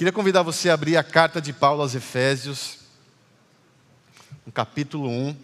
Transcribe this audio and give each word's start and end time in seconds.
Queria 0.00 0.14
convidar 0.14 0.40
você 0.40 0.70
a 0.70 0.72
abrir 0.72 0.96
a 0.96 1.04
carta 1.04 1.42
de 1.42 1.52
Paulo 1.52 1.82
aos 1.82 1.94
Efésios, 1.94 2.78
no 4.46 4.50
capítulo 4.50 5.10
1. 5.10 5.36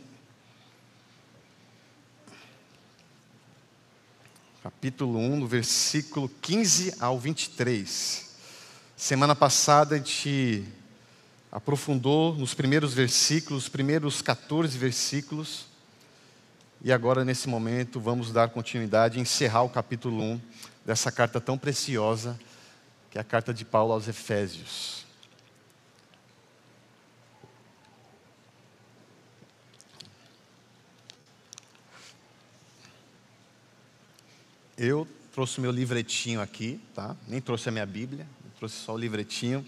Capítulo 4.63 5.19
1, 5.19 5.37
no 5.37 5.47
versículo 5.47 6.31
15 6.41 6.95
ao 6.99 7.19
23. 7.19 8.35
Semana 8.97 9.37
passada 9.37 9.95
a 9.95 9.99
gente 9.99 10.65
aprofundou 11.53 12.35
nos 12.35 12.55
primeiros 12.55 12.95
versículos, 12.95 13.65
os 13.65 13.69
primeiros 13.69 14.23
14 14.23 14.79
versículos. 14.79 15.67
E 16.81 16.91
agora, 16.91 17.27
nesse 17.27 17.47
momento, 17.47 18.01
vamos 18.01 18.33
dar 18.33 18.49
continuidade 18.49 19.19
e 19.19 19.21
encerrar 19.21 19.65
o 19.65 19.69
capítulo 19.69 20.19
1 20.19 20.41
dessa 20.87 21.13
carta 21.13 21.43
tão 21.43 21.59
preciosa, 21.59 22.41
que 23.17 23.19
é 23.19 23.23
a 23.23 23.25
carta 23.25 23.55
de 23.55 23.65
Paulo 23.65 23.95
aos 23.95 24.09
Efésios. 24.09 25.07
Eu 34.77 35.09
trouxe 35.33 35.63
meu 35.63 35.71
livretinho 35.71 36.43
aqui, 36.43 36.79
tá? 36.95 37.17
Nem 37.27 37.41
trouxe 37.41 37.71
a 37.71 37.73
minha 37.73 37.87
Bíblia, 37.87 38.27
trouxe 38.59 38.75
só 38.75 38.93
o 38.93 38.99
livretinho. 38.99 39.67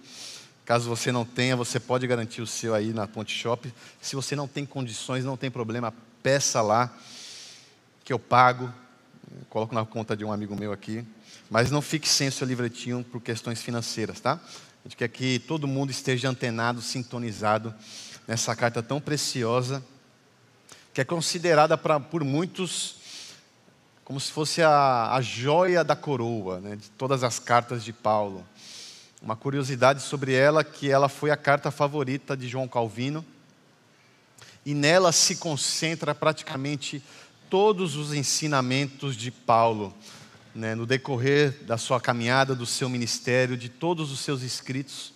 Caso 0.67 0.87
você 0.87 1.11
não 1.11 1.25
tenha, 1.25 1.57
você 1.57 1.81
pode 1.81 2.07
garantir 2.07 2.43
o 2.43 2.47
seu 2.47 2.75
aí 2.75 2.93
na 2.93 3.09
Ponte 3.09 3.35
Shop. 3.35 3.73
Se 3.99 4.15
você 4.15 4.37
não 4.37 4.47
tem 4.47 4.67
condições, 4.67 5.25
não 5.25 5.39
tem 5.39 5.51
problema, 5.51 5.95
peça 6.23 6.61
lá, 6.61 6.95
que 8.05 8.13
eu 8.13 8.19
pago. 8.19 8.71
coloco 9.49 9.75
na 9.75 9.87
conta 9.87 10.15
de 10.15 10.23
um 10.23 10.31
amigo 10.31 10.55
meu 10.55 10.71
aqui. 10.71 11.03
Mas 11.51 11.71
não 11.71 11.81
fique 11.81 12.09
sem 12.09 12.29
o 12.29 12.33
seu 12.33 12.47
livretinho 12.47 13.05
por 13.05 13.21
questões 13.21 13.63
financeiras, 13.63 14.21
tá? 14.21 14.41
A 14.85 14.89
gente 14.89 14.97
quer 14.97 15.09
que 15.09 15.39
todo 15.39 15.67
mundo 15.67 15.91
esteja 15.91 16.29
antenado, 16.29 16.81
sintonizado 16.83 17.75
nessa 18.27 18.55
carta 18.55 18.83
tão 18.83 19.01
preciosa, 19.01 19.83
que 20.93 21.01
é 21.01 21.05
considerada 21.05 21.77
pra, 21.77 21.99
por 21.99 22.23
muitos 22.23 22.97
como 24.09 24.19
se 24.19 24.33
fosse 24.33 24.63
a, 24.63 25.13
a 25.13 25.21
joia 25.21 25.85
da 25.85 25.95
coroa 25.95 26.61
né, 26.61 26.77
de 26.77 26.89
todas 26.93 27.23
as 27.23 27.39
cartas 27.39 27.85
de 27.85 27.93
Paulo. 27.93 28.43
Uma 29.21 29.37
curiosidade 29.37 30.01
sobre 30.01 30.33
ela 30.33 30.65
que 30.65 30.91
ela 30.91 31.11
foi 31.11 31.31
a 31.31 31.37
carta 31.37 31.71
favorita 31.71 32.35
de 32.35 32.49
João 32.49 32.67
Calvino 32.67 33.23
e 34.65 34.73
nela 34.73 35.13
se 35.13 35.37
concentra 35.37 36.15
praticamente 36.15 37.03
todos 37.51 37.97
os 37.97 38.15
ensinamentos 38.15 39.15
de 39.15 39.31
Paulo 39.31 39.95
né, 40.55 40.75
no 40.75 40.87
decorrer 40.87 41.65
da 41.65 41.77
sua 41.77 42.01
caminhada, 42.01 42.55
do 42.55 42.67
seu 42.67 42.89
ministério, 42.89 43.57
de 43.57 43.69
todos 43.69 44.11
os 44.11 44.21
seus 44.21 44.43
escritos. 44.43 45.13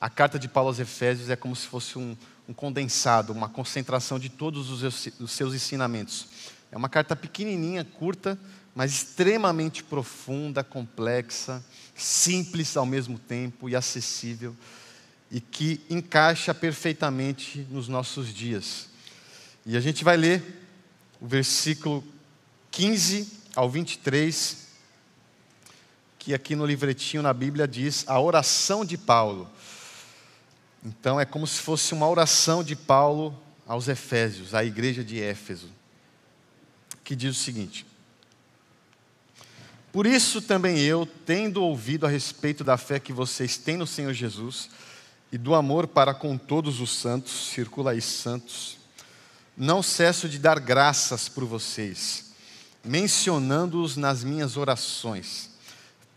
A 0.00 0.08
carta 0.08 0.38
de 0.38 0.48
Paulo 0.48 0.68
aos 0.68 0.78
Efésios 0.78 1.30
é 1.30 1.36
como 1.36 1.54
se 1.54 1.66
fosse 1.66 1.98
um, 1.98 2.16
um 2.48 2.52
condensado, 2.52 3.32
uma 3.32 3.48
concentração 3.48 4.18
de 4.18 4.28
todos 4.28 4.70
os, 4.70 5.06
os 5.20 5.32
seus 5.32 5.54
ensinamentos. 5.54 6.26
É 6.70 6.76
uma 6.76 6.88
carta 6.88 7.16
pequenininha, 7.16 7.84
curta, 7.84 8.38
mas 8.74 8.92
extremamente 8.92 9.82
profunda, 9.82 10.62
complexa, 10.62 11.64
simples 11.94 12.76
ao 12.76 12.86
mesmo 12.86 13.18
tempo 13.18 13.68
e 13.68 13.74
acessível, 13.74 14.56
e 15.30 15.40
que 15.40 15.80
encaixa 15.90 16.54
perfeitamente 16.54 17.66
nos 17.70 17.88
nossos 17.88 18.32
dias. 18.32 18.88
E 19.66 19.76
a 19.76 19.80
gente 19.80 20.04
vai 20.04 20.16
ler 20.16 20.64
o 21.20 21.26
versículo 21.26 22.04
15 22.70 23.28
ao 23.54 23.68
23, 23.68 24.67
que 26.28 26.34
aqui 26.34 26.54
no 26.54 26.66
livretinho 26.66 27.22
na 27.22 27.32
Bíblia 27.32 27.66
diz 27.66 28.04
a 28.06 28.20
oração 28.20 28.84
de 28.84 28.98
Paulo. 28.98 29.48
Então 30.84 31.18
é 31.18 31.24
como 31.24 31.46
se 31.46 31.58
fosse 31.58 31.94
uma 31.94 32.06
oração 32.06 32.62
de 32.62 32.76
Paulo 32.76 33.34
aos 33.66 33.88
Efésios, 33.88 34.54
à 34.54 34.62
igreja 34.62 35.02
de 35.02 35.18
Éfeso, 35.22 35.70
que 37.02 37.16
diz 37.16 37.34
o 37.34 37.40
seguinte: 37.40 37.86
por 39.90 40.06
isso 40.06 40.42
também 40.42 40.78
eu, 40.80 41.08
tendo 41.24 41.62
ouvido 41.62 42.04
a 42.04 42.10
respeito 42.10 42.62
da 42.62 42.76
fé 42.76 43.00
que 43.00 43.10
vocês 43.10 43.56
têm 43.56 43.78
no 43.78 43.86
Senhor 43.86 44.12
Jesus 44.12 44.68
e 45.32 45.38
do 45.38 45.54
amor 45.54 45.86
para 45.86 46.12
com 46.12 46.36
todos 46.36 46.78
os 46.78 46.94
santos, 46.94 47.32
circula 47.54 47.92
aí 47.92 48.02
santos, 48.02 48.76
não 49.56 49.82
cesso 49.82 50.28
de 50.28 50.38
dar 50.38 50.60
graças 50.60 51.26
por 51.26 51.46
vocês, 51.46 52.32
mencionando-os 52.84 53.96
nas 53.96 54.22
minhas 54.22 54.58
orações. 54.58 55.47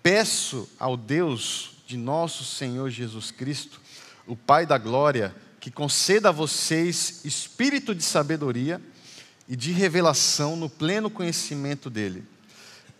Peço 0.01 0.69
ao 0.79 0.97
Deus 0.97 1.71
de 1.85 1.97
nosso 1.97 2.43
Senhor 2.43 2.89
Jesus 2.89 3.31
Cristo, 3.31 3.79
o 4.25 4.35
Pai 4.35 4.65
da 4.65 4.77
glória, 4.77 5.35
que 5.59 5.69
conceda 5.69 6.29
a 6.29 6.31
vocês 6.31 7.23
espírito 7.23 7.93
de 7.93 8.03
sabedoria 8.03 8.81
e 9.47 9.55
de 9.55 9.71
revelação 9.71 10.55
no 10.55 10.69
pleno 10.69 11.09
conhecimento 11.09 11.89
dele 11.89 12.25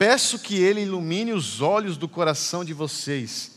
Peço 0.02 0.40
que 0.40 0.56
Ele 0.56 0.82
ilumine 0.82 1.32
os 1.32 1.62
olhos 1.62 1.96
do 1.96 2.10
coração 2.10 2.66
de 2.66 2.74
vocês, 2.74 3.52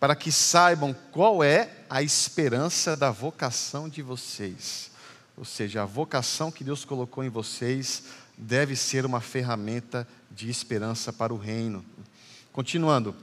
para 0.00 0.16
que 0.16 0.32
saibam 0.32 0.92
qual 1.12 1.40
é 1.40 1.70
a 1.88 2.02
esperança 2.02 2.96
da 2.96 3.12
vocação 3.12 3.88
de 3.88 4.02
vocês. 4.02 4.90
Ou 5.36 5.44
seja, 5.44 5.82
a 5.82 5.86
vocação 5.86 6.50
que 6.50 6.64
Deus 6.64 6.84
colocou 6.84 7.22
em 7.22 7.28
vocês 7.28 8.02
deve 8.36 8.74
ser 8.74 9.06
uma 9.06 9.20
ferramenta 9.20 10.04
de 10.32 10.50
esperança 10.50 11.12
para 11.12 11.32
o 11.32 11.38
reino. 11.38 11.84
Continuando, 12.54 13.14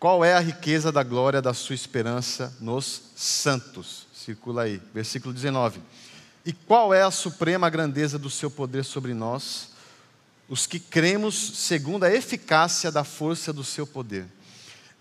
qual 0.00 0.24
é 0.24 0.34
a 0.34 0.40
riqueza 0.40 0.90
da 0.90 1.04
glória 1.04 1.40
da 1.40 1.54
sua 1.54 1.76
esperança 1.76 2.52
nos 2.58 3.12
santos? 3.14 4.08
Circula 4.12 4.62
aí, 4.62 4.82
versículo 4.92 5.32
19. 5.32 5.80
E 6.44 6.52
qual 6.52 6.92
é 6.92 7.02
a 7.02 7.12
suprema 7.12 7.70
grandeza 7.70 8.18
do 8.18 8.28
seu 8.28 8.50
poder 8.50 8.84
sobre 8.84 9.14
nós? 9.14 9.76
os 10.48 10.66
que 10.66 10.78
cremos 10.78 11.34
segundo 11.34 12.04
a 12.04 12.12
eficácia 12.12 12.90
da 12.90 13.04
força 13.04 13.52
do 13.52 13.64
seu 13.64 13.86
poder. 13.86 14.26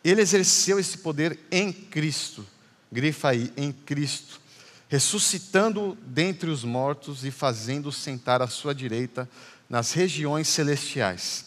Ele 0.04 0.22
exerceu 0.22 0.80
esse 0.80 1.00
poder 1.00 1.40
em 1.52 1.72
Cristo, 1.72 2.46
grifa 2.92 3.30
aí, 3.30 3.52
em 3.56 3.72
Cristo, 3.72 4.40
ressuscitando 4.88 5.98
dentre 6.02 6.50
os 6.50 6.64
mortos 6.64 7.26
e 7.26 7.32
fazendo 7.32 7.92
sentar 7.92 8.42
à 8.42 8.48
sua 8.48 8.74
direita 8.74 9.30
nas 9.70 9.94
regiões 9.94 10.48
celestiais, 10.48 11.46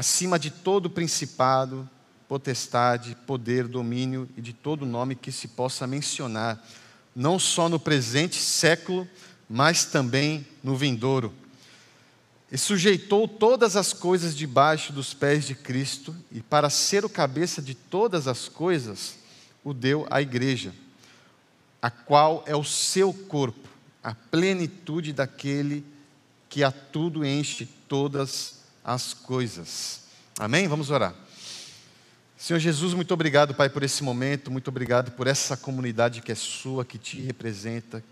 acima 0.00 0.38
de 0.38 0.50
todo 0.50 0.88
principado, 0.88 1.86
potestade, 2.26 3.14
poder, 3.26 3.68
domínio 3.68 4.26
e 4.34 4.40
de 4.40 4.54
todo 4.54 4.86
nome 4.86 5.14
que 5.14 5.30
se 5.30 5.46
possa 5.46 5.86
mencionar, 5.86 6.58
não 7.14 7.38
só 7.38 7.68
no 7.68 7.78
presente 7.78 8.36
século, 8.36 9.06
mas 9.46 9.84
também 9.84 10.46
no 10.64 10.74
vindouro. 10.74 11.34
E 12.50 12.56
sujeitou 12.56 13.28
todas 13.28 13.76
as 13.76 13.92
coisas 13.92 14.34
debaixo 14.34 14.90
dos 14.90 15.12
pés 15.12 15.44
de 15.44 15.54
Cristo, 15.54 16.16
e 16.32 16.40
para 16.40 16.70
ser 16.70 17.04
o 17.04 17.10
cabeça 17.10 17.60
de 17.60 17.74
todas 17.74 18.26
as 18.26 18.48
coisas, 18.48 19.16
o 19.62 19.74
deu 19.74 20.06
à 20.08 20.22
igreja, 20.22 20.72
a 21.82 21.90
qual 21.90 22.42
é 22.46 22.56
o 22.56 22.64
seu 22.64 23.12
corpo, 23.12 23.68
a 24.02 24.14
plenitude 24.14 25.12
daquele 25.12 25.84
que 26.48 26.64
a 26.64 26.72
tudo 26.72 27.22
enche 27.22 27.68
todas 27.86 28.59
as 28.59 28.59
coisas. 29.14 30.02
Amém? 30.38 30.68
Vamos 30.68 30.90
orar. 30.90 31.14
Senhor 32.36 32.58
Jesus, 32.58 32.94
muito 32.94 33.12
obrigado, 33.12 33.54
Pai, 33.54 33.68
por 33.68 33.82
esse 33.82 34.02
momento, 34.02 34.50
muito 34.50 34.68
obrigado 34.68 35.12
por 35.12 35.26
essa 35.26 35.56
comunidade 35.56 36.22
que 36.22 36.32
é 36.32 36.34
sua, 36.34 36.84
que 36.84 36.98
te 36.98 37.20
representa. 37.20 38.02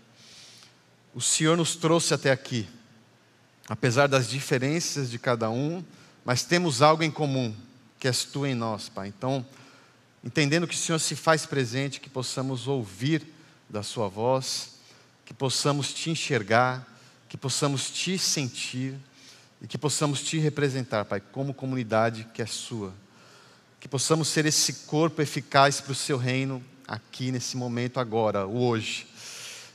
O 1.13 1.21
Senhor 1.21 1.57
nos 1.57 1.75
trouxe 1.75 2.13
até 2.13 2.31
aqui 2.31 2.67
apesar 3.69 4.07
das 4.07 4.27
diferenças 4.27 5.11
de 5.11 5.19
cada 5.19 5.51
um, 5.51 5.83
mas 6.25 6.43
temos 6.43 6.81
algo 6.81 7.03
em 7.03 7.11
comum, 7.11 7.55
que 7.99 8.07
és 8.07 8.23
tu 8.25 8.43
em 8.43 8.55
nós, 8.55 8.89
Pai. 8.89 9.09
Então, 9.09 9.45
entendendo 10.23 10.67
que 10.67 10.73
o 10.73 10.77
Senhor 10.77 10.97
se 10.97 11.15
faz 11.15 11.45
presente, 11.45 11.99
que 11.99 12.09
possamos 12.09 12.67
ouvir 12.67 13.23
da 13.69 13.83
Sua 13.83 14.07
voz, 14.07 14.79
que 15.23 15.35
possamos 15.35 15.93
te 15.93 16.09
enxergar, 16.09 16.85
que 17.29 17.37
possamos 17.37 17.91
te 17.91 18.17
sentir 18.17 18.95
e 19.61 19.67
que 19.67 19.77
possamos 19.77 20.21
te 20.21 20.37
representar, 20.37 21.05
Pai, 21.05 21.21
como 21.31 21.53
comunidade 21.53 22.27
que 22.33 22.41
é 22.41 22.45
Sua. 22.45 22.93
Que 23.79 23.87
possamos 23.87 24.27
ser 24.27 24.45
esse 24.45 24.73
corpo 24.85 25.21
eficaz 25.21 25.81
para 25.81 25.91
o 25.91 25.95
Seu 25.95 26.17
reino 26.17 26.63
aqui, 26.87 27.31
nesse 27.31 27.57
momento, 27.57 27.99
agora, 27.99 28.45
hoje. 28.45 29.07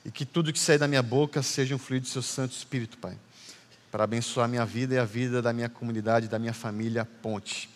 E 0.05 0.11
que 0.11 0.25
tudo 0.25 0.53
que 0.53 0.59
sair 0.59 0.79
da 0.79 0.89
minha 0.89 1.03
boca 1.03 1.43
seja 1.43 1.75
um 1.75 1.79
fluido 1.79 2.07
do 2.07 2.11
Seu 2.11 2.23
Santo 2.23 2.53
Espírito, 2.53 2.99
Pai 2.99 3.17
para 3.95 4.03
abençoar 4.03 4.47
a 4.47 4.49
minha 4.49 4.67
vida 4.67 4.97
e 4.97 4.99
a 4.99 5.05
vida 5.05 5.41
da 5.41 5.53
minha 5.53 5.69
comunidade, 5.69 6.27
da 6.27 6.37
minha 6.37 6.53
família 6.53 7.05
Ponte. 7.05 7.71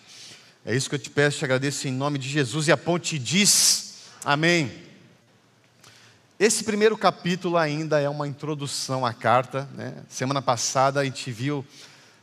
É 0.66 0.74
isso 0.74 0.88
que 0.88 0.96
eu 0.96 0.98
te 0.98 1.08
peço, 1.08 1.38
te 1.38 1.44
agradeço 1.44 1.86
em 1.86 1.92
nome 1.92 2.18
de 2.18 2.28
Jesus 2.28 2.66
e 2.66 2.72
a 2.72 2.76
Ponte 2.76 3.16
diz: 3.16 4.00
Amém. 4.24 4.68
Esse 6.36 6.64
primeiro 6.64 6.98
capítulo 6.98 7.56
ainda 7.56 8.00
é 8.00 8.08
uma 8.08 8.26
introdução 8.26 9.06
à 9.06 9.14
carta. 9.14 9.68
Né? 9.76 9.94
Semana 10.08 10.42
passada 10.42 10.98
a 10.98 11.04
gente 11.04 11.30
viu 11.30 11.64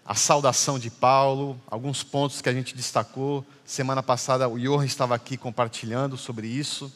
a 0.05 0.13
saudação 0.13 0.77
de 0.77 0.91
Paulo, 0.91 1.59
alguns 1.67 2.03
pontos 2.03 2.39
que 2.39 2.47
a 2.47 2.53
gente 2.53 2.75
destacou. 2.75 3.43
Semana 3.65 4.03
passada 4.03 4.47
o 4.47 4.59
Johan 4.59 4.85
estava 4.85 5.15
aqui 5.15 5.35
compartilhando 5.35 6.15
sobre 6.15 6.47
isso. 6.47 6.93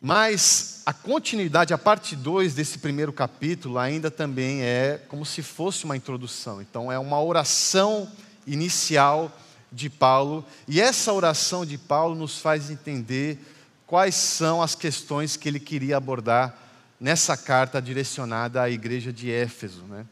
Mas 0.00 0.82
a 0.86 0.92
continuidade, 0.92 1.74
a 1.74 1.78
parte 1.78 2.16
2 2.16 2.54
desse 2.54 2.78
primeiro 2.78 3.12
capítulo, 3.12 3.78
ainda 3.78 4.10
também 4.10 4.62
é 4.62 5.04
como 5.08 5.26
se 5.26 5.42
fosse 5.42 5.84
uma 5.84 5.96
introdução. 5.96 6.62
Então, 6.62 6.90
é 6.90 6.98
uma 6.98 7.22
oração 7.22 8.10
inicial 8.46 9.30
de 9.70 9.90
Paulo, 9.90 10.46
e 10.66 10.80
essa 10.80 11.12
oração 11.12 11.66
de 11.66 11.76
Paulo 11.76 12.14
nos 12.14 12.38
faz 12.38 12.70
entender 12.70 13.38
quais 13.86 14.14
são 14.14 14.62
as 14.62 14.74
questões 14.74 15.36
que 15.36 15.46
ele 15.46 15.60
queria 15.60 15.98
abordar 15.98 16.56
nessa 16.98 17.36
carta 17.36 17.82
direcionada 17.82 18.62
à 18.62 18.70
igreja 18.70 19.12
de 19.12 19.30
Éfeso. 19.30 19.82
Né? 19.82 20.06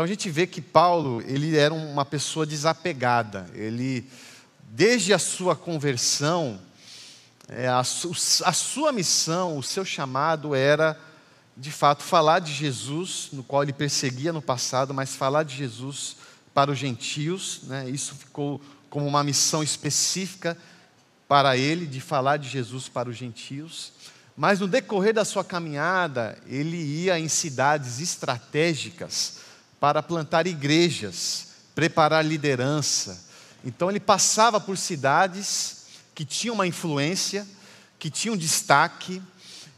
Então 0.00 0.06
a 0.06 0.08
gente 0.08 0.30
vê 0.30 0.46
que 0.46 0.62
Paulo 0.62 1.22
ele 1.26 1.58
era 1.58 1.74
uma 1.74 2.06
pessoa 2.06 2.46
desapegada. 2.46 3.50
Ele, 3.52 4.08
desde 4.70 5.12
a 5.12 5.18
sua 5.18 5.54
conversão, 5.54 6.58
é, 7.46 7.68
a, 7.68 7.84
sua 7.84 8.92
missão, 8.92 9.58
o 9.58 9.62
seu 9.62 9.84
chamado 9.84 10.54
era, 10.54 10.98
de 11.54 11.70
fato, 11.70 12.02
falar 12.02 12.38
de 12.38 12.50
Jesus, 12.50 13.28
no 13.30 13.42
qual 13.42 13.62
ele 13.62 13.74
perseguia 13.74 14.32
no 14.32 14.40
passado, 14.40 14.94
mas 14.94 15.14
falar 15.14 15.42
de 15.42 15.54
Jesus 15.54 16.16
para 16.54 16.70
os 16.70 16.78
gentios. 16.78 17.60
Né? 17.64 17.90
Isso 17.90 18.14
ficou 18.14 18.58
como 18.88 19.06
uma 19.06 19.22
missão 19.22 19.62
específica 19.62 20.56
para 21.28 21.58
ele, 21.58 21.84
de 21.86 22.00
falar 22.00 22.38
de 22.38 22.48
Jesus 22.48 22.88
para 22.88 23.10
os 23.10 23.18
gentios. 23.18 23.92
Mas 24.34 24.60
no 24.60 24.66
decorrer 24.66 25.12
da 25.12 25.26
sua 25.26 25.44
caminhada, 25.44 26.38
ele 26.46 26.78
ia 26.78 27.18
em 27.18 27.28
cidades 27.28 28.00
estratégicas 28.00 29.39
para 29.80 30.02
plantar 30.02 30.46
igrejas, 30.46 31.48
preparar 31.74 32.24
liderança. 32.24 33.24
Então 33.64 33.90
ele 33.90 33.98
passava 33.98 34.60
por 34.60 34.76
cidades 34.76 35.86
que 36.14 36.24
tinham 36.24 36.54
uma 36.54 36.66
influência, 36.66 37.46
que 37.98 38.10
tinham 38.10 38.36
destaque, 38.36 39.20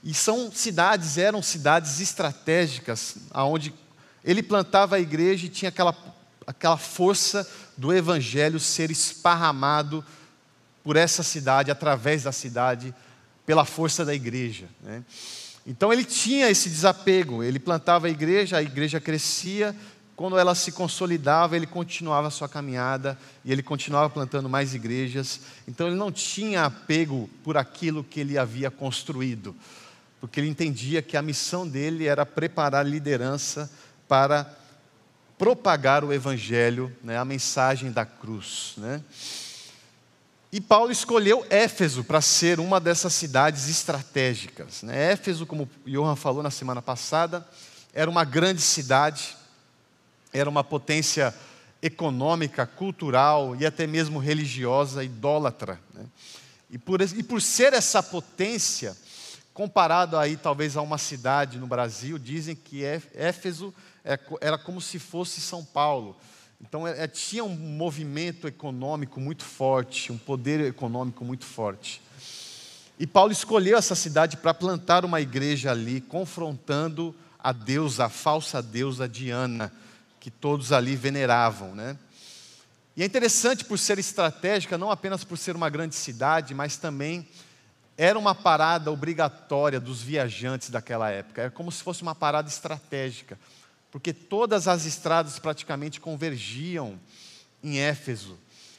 e 0.02 0.12
são 0.12 0.50
cidades, 0.52 1.16
eram 1.16 1.40
cidades 1.40 2.00
estratégicas, 2.00 3.14
aonde 3.30 3.72
ele 4.24 4.42
plantava 4.42 4.96
a 4.96 5.00
igreja 5.00 5.46
e 5.46 5.48
tinha 5.48 5.68
aquela 5.68 5.96
aquela 6.46 6.76
força 6.76 7.48
do 7.76 7.92
evangelho 7.92 8.58
ser 8.58 8.90
esparramado 8.90 10.04
por 10.82 10.96
essa 10.96 11.22
cidade, 11.22 11.70
através 11.70 12.24
da 12.24 12.32
cidade, 12.32 12.94
pela 13.46 13.64
força 13.64 14.04
da 14.04 14.14
igreja. 14.14 14.68
Né? 14.82 15.04
Então 15.66 15.92
ele 15.92 16.04
tinha 16.04 16.50
esse 16.50 16.68
desapego, 16.68 17.42
ele 17.42 17.58
plantava 17.58 18.08
a 18.08 18.10
igreja, 18.10 18.56
a 18.56 18.62
igreja 18.62 19.00
crescia, 19.00 19.74
quando 20.16 20.38
ela 20.38 20.54
se 20.54 20.72
consolidava, 20.72 21.56
ele 21.56 21.66
continuava 21.66 22.28
a 22.28 22.30
sua 22.30 22.48
caminhada 22.48 23.18
e 23.44 23.50
ele 23.50 23.62
continuava 23.62 24.10
plantando 24.10 24.48
mais 24.48 24.74
igrejas. 24.74 25.40
Então 25.66 25.86
ele 25.86 25.96
não 25.96 26.12
tinha 26.12 26.64
apego 26.64 27.30
por 27.42 27.56
aquilo 27.56 28.04
que 28.04 28.20
ele 28.20 28.36
havia 28.36 28.70
construído, 28.70 29.54
porque 30.20 30.40
ele 30.40 30.48
entendia 30.48 31.00
que 31.00 31.16
a 31.16 31.22
missão 31.22 31.66
dele 31.66 32.06
era 32.06 32.26
preparar 32.26 32.86
liderança 32.86 33.70
para 34.06 34.52
propagar 35.38 36.04
o 36.04 36.12
Evangelho, 36.12 36.94
né, 37.02 37.18
a 37.18 37.24
mensagem 37.24 37.90
da 37.90 38.04
cruz. 38.04 38.74
Né? 38.76 39.02
E 40.52 40.60
Paulo 40.60 40.92
escolheu 40.92 41.46
Éfeso 41.48 42.04
para 42.04 42.20
ser 42.20 42.60
uma 42.60 42.78
dessas 42.78 43.14
cidades 43.14 43.70
estratégicas. 43.70 44.82
Né? 44.82 45.12
Éfeso, 45.12 45.46
como 45.46 45.66
Johan 45.86 46.14
falou 46.14 46.42
na 46.42 46.50
semana 46.50 46.82
passada, 46.82 47.48
era 47.90 48.10
uma 48.10 48.22
grande 48.22 48.60
cidade, 48.60 49.34
era 50.30 50.50
uma 50.50 50.62
potência 50.62 51.34
econômica, 51.80 52.66
cultural 52.66 53.56
e 53.56 53.64
até 53.64 53.86
mesmo 53.86 54.18
religiosa, 54.18 55.02
idólatra. 55.02 55.80
Né? 55.94 56.04
E, 56.70 56.76
por, 56.76 57.00
e 57.00 57.22
por 57.22 57.40
ser 57.40 57.72
essa 57.72 58.02
potência, 58.02 58.94
comparado 59.54 60.18
aí 60.18 60.36
talvez 60.36 60.76
a 60.76 60.82
uma 60.82 60.98
cidade 60.98 61.58
no 61.58 61.66
Brasil, 61.66 62.18
dizem 62.18 62.54
que 62.54 62.84
Éfeso 62.84 63.72
é 64.04 64.18
era 64.38 64.58
como 64.58 64.82
se 64.82 64.98
fosse 64.98 65.40
São 65.40 65.64
Paulo. 65.64 66.14
Então 66.62 66.86
é, 66.86 67.04
é, 67.04 67.08
tinha 67.08 67.44
um 67.44 67.54
movimento 67.54 68.46
econômico 68.46 69.20
muito 69.20 69.44
forte, 69.44 70.12
um 70.12 70.18
poder 70.18 70.60
econômico 70.60 71.24
muito 71.24 71.44
forte. 71.44 72.00
E 72.98 73.06
Paulo 73.06 73.32
escolheu 73.32 73.76
essa 73.76 73.94
cidade 73.94 74.36
para 74.36 74.54
plantar 74.54 75.04
uma 75.04 75.20
igreja 75.20 75.72
ali, 75.72 76.00
confrontando 76.00 77.14
a 77.38 77.52
deusa, 77.52 78.04
a 78.04 78.08
falsa 78.08 78.62
deusa 78.62 79.08
Diana, 79.08 79.72
que 80.20 80.30
todos 80.30 80.70
ali 80.70 80.94
veneravam. 80.94 81.74
Né? 81.74 81.98
E 82.96 83.02
é 83.02 83.06
interessante 83.06 83.64
por 83.64 83.78
ser 83.78 83.98
estratégica, 83.98 84.78
não 84.78 84.90
apenas 84.90 85.24
por 85.24 85.36
ser 85.36 85.56
uma 85.56 85.68
grande 85.68 85.96
cidade, 85.96 86.54
mas 86.54 86.76
também 86.76 87.26
era 87.98 88.18
uma 88.18 88.34
parada 88.34 88.90
obrigatória 88.92 89.80
dos 89.80 90.00
viajantes 90.00 90.70
daquela 90.70 91.10
época. 91.10 91.42
Era 91.42 91.50
como 91.50 91.72
se 91.72 91.82
fosse 91.82 92.02
uma 92.02 92.14
parada 92.14 92.48
estratégica 92.48 93.36
porque 93.92 94.14
todas 94.14 94.66
as 94.66 94.86
estradas 94.86 95.38
praticamente 95.38 96.00
convergiam 96.00 96.98
em 97.62 97.78
Éfeso. 97.78 98.38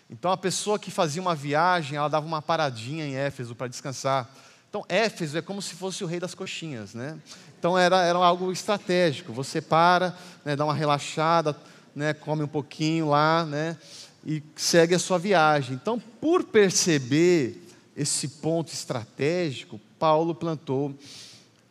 Então 0.09 0.31
a 0.31 0.37
pessoa 0.37 0.79
que 0.79 0.89
fazia 0.89 1.21
uma 1.21 1.35
viagem, 1.35 1.97
ela 1.97 2.09
dava 2.09 2.25
uma 2.25 2.41
paradinha 2.41 3.05
em 3.05 3.15
Éfeso 3.15 3.53
para 3.53 3.67
descansar. 3.67 4.27
Então 4.67 4.83
Éfeso 4.89 5.37
é 5.37 5.41
como 5.41 5.61
se 5.61 5.75
fosse 5.75 6.03
o 6.03 6.07
rei 6.07 6.19
das 6.19 6.33
coxinhas, 6.33 6.95
né? 6.95 7.19
Então 7.59 7.77
era, 7.77 8.01
era 8.01 8.17
algo 8.17 8.51
estratégico. 8.51 9.31
Você 9.31 9.61
para, 9.61 10.17
né, 10.43 10.55
dá 10.55 10.65
uma 10.65 10.73
relaxada, 10.73 11.55
né, 11.95 12.13
come 12.13 12.43
um 12.43 12.47
pouquinho 12.47 13.09
lá, 13.09 13.45
né, 13.45 13.77
e 14.25 14.41
segue 14.55 14.95
a 14.95 14.99
sua 14.99 15.19
viagem. 15.19 15.75
Então, 15.75 15.99
por 15.99 16.43
perceber 16.43 17.63
esse 17.95 18.27
ponto 18.27 18.73
estratégico, 18.73 19.79
Paulo 19.99 20.33
plantou 20.33 20.97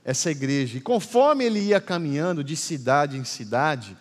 essa 0.04 0.30
igreja. 0.30 0.78
E 0.78 0.80
conforme 0.80 1.44
ele 1.44 1.60
ia 1.60 1.80
caminhando 1.80 2.42
de 2.42 2.56
cidade 2.56 3.16
em 3.16 3.24
cidade, 3.24 3.96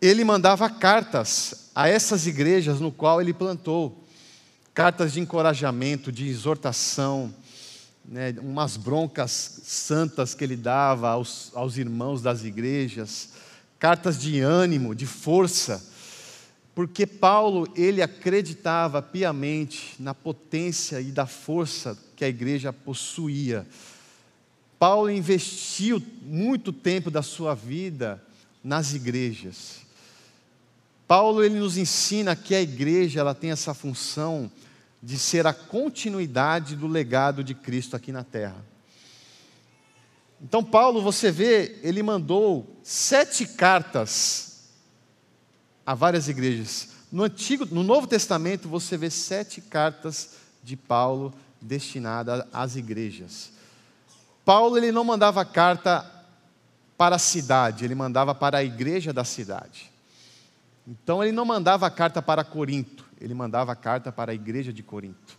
ele 0.00 0.24
mandava 0.24 0.68
cartas 0.68 1.70
a 1.74 1.88
essas 1.88 2.26
igrejas 2.26 2.80
no 2.80 2.92
qual 2.92 3.20
ele 3.20 3.32
plantou. 3.32 4.04
Cartas 4.72 5.12
de 5.12 5.20
encorajamento, 5.20 6.12
de 6.12 6.28
exortação, 6.28 7.34
né, 8.04 8.34
umas 8.40 8.76
broncas 8.76 9.60
santas 9.64 10.34
que 10.34 10.42
ele 10.44 10.56
dava 10.56 11.10
aos, 11.10 11.50
aos 11.54 11.76
irmãos 11.76 12.22
das 12.22 12.44
igrejas, 12.44 13.30
cartas 13.78 14.18
de 14.18 14.40
ânimo, 14.40 14.94
de 14.94 15.06
força, 15.06 15.84
porque 16.74 17.06
Paulo 17.06 17.68
ele 17.76 18.00
acreditava 18.00 19.02
piamente 19.02 19.94
na 19.98 20.14
potência 20.14 21.00
e 21.00 21.10
da 21.10 21.26
força 21.26 21.98
que 22.16 22.24
a 22.24 22.28
igreja 22.28 22.72
possuía 22.72 23.66
Paulo 24.80 25.10
investiu 25.10 26.02
muito 26.22 26.72
tempo 26.72 27.10
da 27.10 27.20
sua 27.20 27.54
vida 27.54 28.18
nas 28.64 28.94
igrejas. 28.94 29.82
Paulo 31.06 31.44
ele 31.44 31.58
nos 31.58 31.76
ensina 31.76 32.34
que 32.34 32.54
a 32.54 32.62
igreja 32.62 33.20
ela 33.20 33.34
tem 33.34 33.50
essa 33.50 33.74
função 33.74 34.50
de 35.02 35.18
ser 35.18 35.46
a 35.46 35.52
continuidade 35.52 36.76
do 36.76 36.86
legado 36.86 37.44
de 37.44 37.54
Cristo 37.54 37.94
aqui 37.94 38.10
na 38.10 38.24
terra. 38.24 38.56
Então 40.40 40.64
Paulo, 40.64 41.02
você 41.02 41.30
vê, 41.30 41.78
ele 41.82 42.02
mandou 42.02 42.66
sete 42.82 43.44
cartas 43.44 44.70
a 45.84 45.92
várias 45.94 46.26
igrejas. 46.26 46.88
No 47.12 47.24
Antigo, 47.24 47.66
no 47.66 47.82
Novo 47.82 48.06
Testamento, 48.06 48.66
você 48.66 48.96
vê 48.96 49.10
sete 49.10 49.60
cartas 49.60 50.36
de 50.64 50.74
Paulo 50.74 51.34
destinadas 51.60 52.46
às 52.50 52.76
igrejas. 52.76 53.59
Paulo 54.44 54.76
ele 54.76 54.90
não 54.90 55.04
mandava 55.04 55.44
carta 55.44 56.08
para 56.96 57.16
a 57.16 57.18
cidade, 57.18 57.84
ele 57.84 57.94
mandava 57.94 58.34
para 58.34 58.58
a 58.58 58.64
igreja 58.64 59.12
da 59.12 59.24
cidade. 59.24 59.90
Então 60.86 61.22
ele 61.22 61.32
não 61.32 61.44
mandava 61.44 61.90
carta 61.90 62.20
para 62.20 62.44
Corinto, 62.44 63.04
ele 63.20 63.34
mandava 63.34 63.74
carta 63.76 64.10
para 64.10 64.32
a 64.32 64.34
igreja 64.34 64.72
de 64.72 64.82
Corinto. 64.82 65.38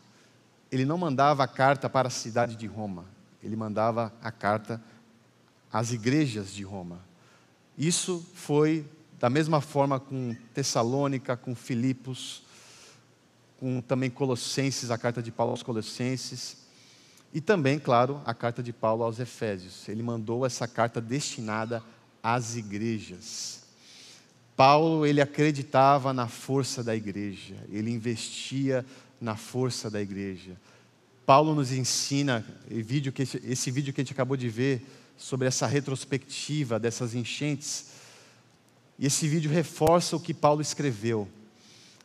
Ele 0.72 0.86
não 0.86 0.98
mandava 0.98 1.46
carta 1.48 1.90
para 1.90 2.08
a 2.08 2.12
cidade 2.12 2.56
de 2.56 2.66
Roma, 2.66 3.06
ele 3.44 3.56
mandava 3.56 4.14
a 4.22 4.32
carta 4.32 4.82
às 5.72 5.92
igrejas 5.92 6.52
de 6.52 6.64
Roma. 6.64 7.00
Isso 7.78 8.26
foi 8.34 8.86
da 9.20 9.30
mesma 9.30 9.62
forma 9.62 10.00
com 10.00 10.36
Tessalônica, 10.54 11.38
com 11.38 11.54
Filipos, 11.54 12.44
com 13.60 13.82
também 13.82 14.10
Colossenses, 14.10 14.90
a 14.90 14.98
carta 14.98 15.22
de 15.22 15.32
Paulo 15.32 15.52
aos 15.52 15.62
Colossenses. 15.62 16.61
E 17.34 17.40
também, 17.40 17.80
claro, 17.80 18.22
a 18.26 18.34
carta 18.34 18.62
de 18.62 18.74
Paulo 18.74 19.04
aos 19.04 19.20
Efésios. 19.20 19.88
Ele 19.88 20.04
mandou 20.04 20.46
essa 20.46 20.68
carta 20.68 21.00
destinada 21.00 21.82
às 22.22 22.56
igrejas. 22.56 23.62
Paulo, 24.56 25.06
ele 25.06 25.22
acreditava 25.22 26.14
na 26.14 26.28
força 26.28 26.84
da 26.84 26.96
igreja, 26.96 27.56
ele 27.70 27.90
investia 27.90 28.86
na 29.20 29.36
força 29.36 29.90
da 29.90 30.02
igreja. 30.02 30.56
Paulo 31.26 31.56
nos 31.56 31.72
ensina, 31.72 32.46
esse 32.70 33.72
vídeo 33.72 33.94
que 33.94 34.02
a 34.02 34.04
gente 34.04 34.14
acabou 34.14 34.36
de 34.36 34.50
ver, 34.50 34.86
sobre 35.18 35.48
essa 35.48 35.68
retrospectiva 35.68 36.80
dessas 36.80 37.14
enchentes, 37.14 37.92
E 39.02 39.08
esse 39.08 39.28
vídeo 39.28 39.50
reforça 39.50 40.16
o 40.16 40.20
que 40.20 40.32
Paulo 40.32 40.62
escreveu. 40.62 41.28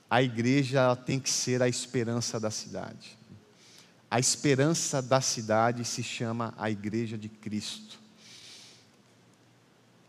A 0.09 0.23
igreja 0.23 0.97
tem 0.97 1.21
que 1.21 1.29
ser 1.29 1.61
a 1.61 1.69
esperança 1.69 2.41
da 2.41 2.51
cidade. 2.51 3.19
A 4.11 4.19
esperança 4.21 5.03
da 5.03 5.21
cidade 5.21 5.85
se 5.85 6.03
chama 6.03 6.55
a 6.57 6.71
igreja 6.71 7.19
de 7.19 7.29
Cristo. 7.29 7.99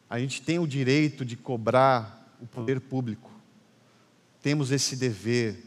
A 0.09 0.19
gente 0.19 0.41
tem 0.41 0.59
o 0.59 0.67
direito 0.67 1.25
de 1.25 1.35
cobrar 1.35 2.35
o 2.39 2.45
poder 2.45 2.79
público. 2.79 3.29
Temos 4.41 4.71
esse 4.71 4.95
dever. 4.95 5.63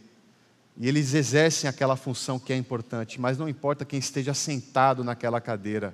E 0.76 0.88
eles 0.88 1.12
exercem 1.12 1.68
aquela 1.68 1.96
função 1.96 2.38
que 2.38 2.52
é 2.52 2.56
importante, 2.56 3.20
mas 3.20 3.36
não 3.36 3.48
importa 3.48 3.84
quem 3.84 3.98
esteja 3.98 4.32
sentado 4.32 5.04
naquela 5.04 5.40
cadeira. 5.40 5.92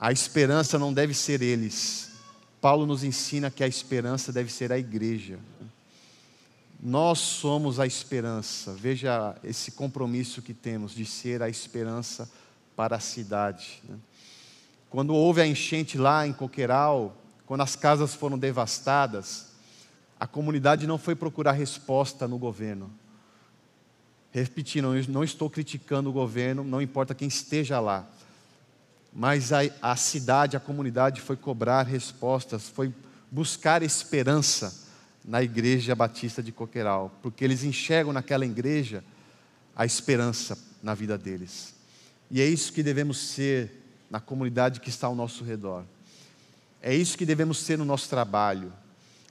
A 0.00 0.10
esperança 0.10 0.78
não 0.78 0.92
deve 0.92 1.12
ser 1.12 1.42
eles. 1.42 2.12
Paulo 2.60 2.86
nos 2.86 3.04
ensina 3.04 3.50
que 3.50 3.62
a 3.62 3.66
esperança 3.66 4.32
deve 4.32 4.50
ser 4.50 4.72
a 4.72 4.78
igreja. 4.78 5.38
Nós 6.84 7.20
somos 7.20 7.78
a 7.78 7.86
esperança. 7.86 8.72
Veja 8.72 9.36
esse 9.44 9.70
compromisso 9.70 10.42
que 10.42 10.52
temos 10.52 10.92
de 10.92 11.06
ser 11.06 11.40
a 11.40 11.48
esperança 11.48 12.28
para 12.74 12.96
a 12.96 13.00
cidade. 13.00 13.80
Né? 13.88 13.96
Quando 14.90 15.14
houve 15.14 15.40
a 15.40 15.46
enchente 15.46 15.96
lá 15.96 16.26
em 16.26 16.32
Coqueiral, 16.32 17.16
quando 17.46 17.60
as 17.60 17.76
casas 17.76 18.16
foram 18.16 18.36
devastadas, 18.36 19.52
a 20.18 20.26
comunidade 20.26 20.84
não 20.84 20.98
foi 20.98 21.14
procurar 21.14 21.52
resposta 21.52 22.26
no 22.26 22.36
governo. 22.36 22.90
Repetindo, 24.32 24.92
não 25.08 25.22
estou 25.22 25.48
criticando 25.48 26.10
o 26.10 26.12
governo, 26.12 26.64
não 26.64 26.82
importa 26.82 27.14
quem 27.14 27.28
esteja 27.28 27.78
lá. 27.78 28.04
Mas 29.12 29.52
a, 29.52 29.60
a 29.80 29.94
cidade, 29.94 30.56
a 30.56 30.60
comunidade 30.60 31.20
foi 31.20 31.36
cobrar 31.36 31.84
respostas, 31.84 32.68
foi 32.68 32.92
buscar 33.30 33.84
esperança 33.84 34.81
na 35.24 35.42
igreja 35.42 35.94
batista 35.94 36.42
de 36.42 36.52
Coqueiral, 36.52 37.12
porque 37.22 37.44
eles 37.44 37.62
enxergam 37.62 38.12
naquela 38.12 38.44
igreja 38.44 39.04
a 39.74 39.86
esperança 39.86 40.58
na 40.82 40.94
vida 40.94 41.16
deles. 41.16 41.74
E 42.30 42.40
é 42.40 42.46
isso 42.46 42.72
que 42.72 42.82
devemos 42.82 43.18
ser 43.18 43.70
na 44.10 44.20
comunidade 44.20 44.80
que 44.80 44.88
está 44.88 45.06
ao 45.06 45.14
nosso 45.14 45.44
redor. 45.44 45.84
É 46.80 46.94
isso 46.94 47.16
que 47.16 47.24
devemos 47.24 47.58
ser 47.58 47.78
no 47.78 47.84
nosso 47.84 48.08
trabalho. 48.08 48.72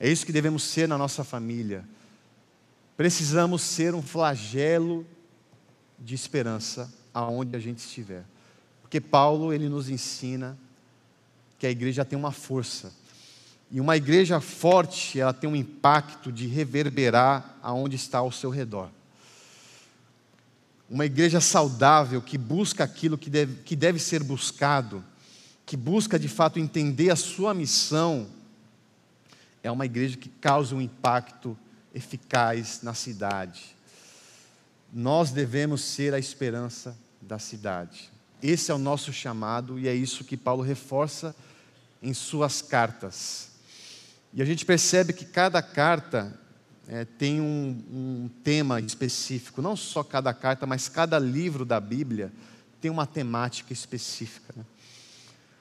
É 0.00 0.08
isso 0.08 0.24
que 0.24 0.32
devemos 0.32 0.62
ser 0.64 0.88
na 0.88 0.96
nossa 0.96 1.22
família. 1.22 1.84
Precisamos 2.96 3.62
ser 3.62 3.94
um 3.94 4.02
flagelo 4.02 5.06
de 5.98 6.14
esperança 6.14 6.92
aonde 7.12 7.54
a 7.54 7.58
gente 7.60 7.78
estiver. 7.78 8.24
Porque 8.80 9.00
Paulo, 9.00 9.52
ele 9.52 9.68
nos 9.68 9.88
ensina 9.88 10.58
que 11.58 11.66
a 11.66 11.70
igreja 11.70 12.04
tem 12.04 12.18
uma 12.18 12.32
força. 12.32 12.92
E 13.72 13.80
uma 13.80 13.96
igreja 13.96 14.40
forte, 14.40 15.18
ela 15.18 15.32
tem 15.32 15.50
um 15.50 15.56
impacto 15.56 16.30
de 16.30 16.46
reverberar 16.46 17.56
aonde 17.60 17.96
está 17.96 18.18
ao 18.18 18.30
seu 18.30 18.50
redor 18.50 18.90
uma 20.92 21.06
igreja 21.06 21.40
saudável 21.40 22.20
que 22.20 22.36
busca 22.36 22.84
aquilo 22.84 23.16
que 23.16 23.30
deve, 23.30 23.62
que 23.62 23.74
deve 23.74 23.98
ser 23.98 24.22
buscado, 24.22 25.02
que 25.64 25.74
busca 25.74 26.18
de 26.18 26.28
fato 26.28 26.58
entender 26.58 27.08
a 27.08 27.16
sua 27.16 27.54
missão, 27.54 28.28
é 29.62 29.70
uma 29.70 29.86
igreja 29.86 30.18
que 30.18 30.28
causa 30.28 30.74
um 30.74 30.82
impacto 30.82 31.56
eficaz 31.94 32.80
na 32.82 32.92
cidade. 32.92 33.74
Nós 34.92 35.30
devemos 35.30 35.80
ser 35.80 36.12
a 36.12 36.18
esperança 36.18 36.94
da 37.22 37.38
cidade. 37.38 38.10
Esse 38.42 38.70
é 38.70 38.74
o 38.74 38.78
nosso 38.78 39.14
chamado 39.14 39.78
e 39.78 39.88
é 39.88 39.94
isso 39.94 40.24
que 40.24 40.36
Paulo 40.36 40.62
reforça 40.62 41.34
em 42.02 42.12
suas 42.12 42.60
cartas. 42.60 43.51
E 44.32 44.40
a 44.40 44.44
gente 44.44 44.64
percebe 44.64 45.12
que 45.12 45.24
cada 45.24 45.60
carta 45.60 46.38
é, 46.88 47.04
tem 47.04 47.40
um, 47.40 47.82
um, 47.90 48.30
tema 48.42 48.80
específico, 48.80 49.60
não 49.60 49.76
só 49.76 50.02
cada 50.02 50.32
carta, 50.32 50.66
mas 50.66 50.88
cada 50.88 51.18
livro 51.18 51.64
da 51.64 51.78
Bíblia 51.78 52.32
tem 52.80 52.90
uma 52.90 53.06
temática 53.06 53.72
específica. 53.72 54.52
Né? 54.56 54.64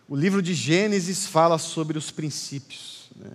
O 0.08 0.16
livro 0.16 0.42
de 0.42 0.54
Gênesis 0.54 1.26
fala 1.26 1.58
sobre 1.58 1.98
os 1.98 2.12
princípios. 2.12 3.10
Né? 3.16 3.32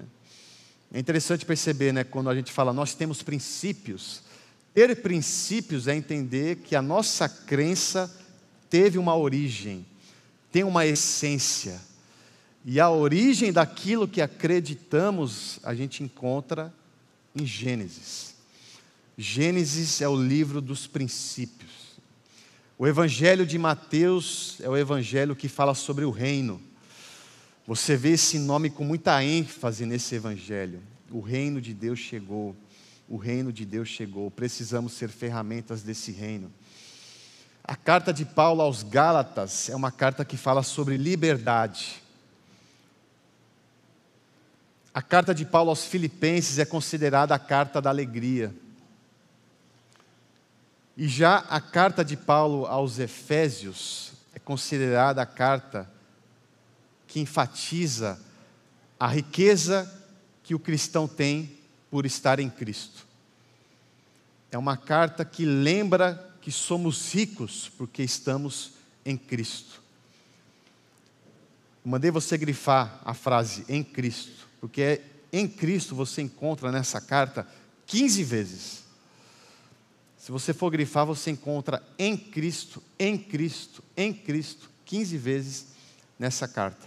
É 0.92 0.98
interessante 0.98 1.44
perceber, 1.44 1.92
né, 1.92 2.04
quando 2.04 2.30
a 2.30 2.34
gente 2.34 2.52
fala 2.52 2.72
nós 2.72 2.94
temos 2.94 3.22
princípios, 3.22 4.22
ter 4.74 4.94
princípios 5.02 5.88
é 5.88 5.94
entender 5.94 6.56
que 6.56 6.76
a 6.76 6.82
nossa 6.82 7.28
crença 7.28 8.14
teve 8.68 8.98
uma 8.98 9.16
origem, 9.16 9.86
tem 10.52 10.64
uma 10.64 10.84
essência. 10.84 11.80
E 12.68 12.80
a 12.80 12.90
origem 12.90 13.52
daquilo 13.52 14.08
que 14.08 14.20
acreditamos, 14.20 15.61
a 15.62 15.73
gente 15.73 16.02
encontra 16.02 16.75
em 17.32 17.46
Gênesis. 17.46 18.35
Gênesis 19.16 20.00
é 20.00 20.08
o 20.08 20.20
livro 20.20 20.61
dos 20.61 20.85
princípios. 20.85 21.70
O 22.76 22.85
Evangelho 22.85 23.46
de 23.46 23.56
Mateus 23.56 24.56
é 24.61 24.68
o 24.68 24.76
evangelho 24.76 25.37
que 25.37 25.49
fala 25.49 25.75
sobre 25.75 26.04
o 26.04 26.11
reino. 26.11 26.61
Você 27.68 27.96
vê 27.96 28.11
esse 28.11 28.37
nome 28.37 28.68
com 28.68 28.82
muita 28.82 29.23
ênfase 29.23 29.87
nesse 29.87 30.16
evangelho. 30.16 30.82
O 31.08 31.20
reino 31.20 31.61
de 31.61 31.73
Deus 31.73 32.00
chegou. 32.00 32.54
O 33.08 33.16
reino 33.16 33.52
de 33.52 33.64
Deus 33.64 33.88
chegou. 33.88 34.28
Precisamos 34.28 34.92
ser 34.92 35.08
ferramentas 35.08 35.82
desse 35.82 36.11
reino. 36.11 36.52
A 37.62 37.76
carta 37.76 38.12
de 38.12 38.25
Paulo 38.25 38.61
aos 38.61 38.82
Gálatas 38.82 39.70
é 39.70 39.76
uma 39.76 39.92
carta 39.92 40.25
que 40.25 40.37
fala 40.37 40.64
sobre 40.64 40.96
liberdade. 40.96 42.04
A 44.96 45.02
carta 45.02 45.34
de 45.34 45.44
Paulo 45.44 45.68
aos 45.68 45.84
Filipenses 45.84 46.58
é 46.58 46.64
considerada 46.64 47.34
a 47.34 47.38
carta 47.38 47.82
da 47.82 47.90
alegria. 47.90 48.50
E 50.96 51.06
já 51.06 51.36
a 51.50 51.60
carta 51.60 52.02
de 52.02 52.16
Paulo 52.16 52.64
aos 52.64 52.98
Efésios 52.98 54.12
é 54.34 54.38
considerada 54.38 55.20
a 55.20 55.26
carta 55.26 55.86
que 57.06 57.20
enfatiza 57.20 58.18
a 58.98 59.06
riqueza 59.06 59.86
que 60.42 60.54
o 60.54 60.58
cristão 60.58 61.06
tem 61.06 61.58
por 61.90 62.06
estar 62.06 62.40
em 62.40 62.48
Cristo. 62.48 63.06
É 64.50 64.56
uma 64.56 64.78
carta 64.78 65.26
que 65.26 65.44
lembra 65.44 66.34
que 66.40 66.50
somos 66.50 67.12
ricos 67.12 67.70
porque 67.76 68.02
estamos 68.02 68.72
em 69.04 69.18
Cristo. 69.18 69.82
mandei 71.84 72.10
você 72.10 72.38
grifar 72.38 72.98
a 73.04 73.12
frase 73.12 73.62
em 73.68 73.84
Cristo 73.84 74.45
porque 74.60 74.82
é 74.82 75.02
em 75.32 75.48
Cristo 75.48 75.94
você 75.94 76.22
encontra 76.22 76.72
nessa 76.72 77.00
carta 77.00 77.46
15 77.86 78.25
vezes. 78.25 78.84
Se 80.18 80.32
você 80.32 80.52
for 80.52 80.70
grifar, 80.70 81.06
você 81.06 81.30
encontra 81.30 81.82
em 81.98 82.16
Cristo, 82.16 82.82
em 82.98 83.16
Cristo, 83.16 83.82
em 83.96 84.12
Cristo, 84.12 84.70
15 84.84 85.16
vezes 85.16 85.66
nessa 86.18 86.48
carta. 86.48 86.86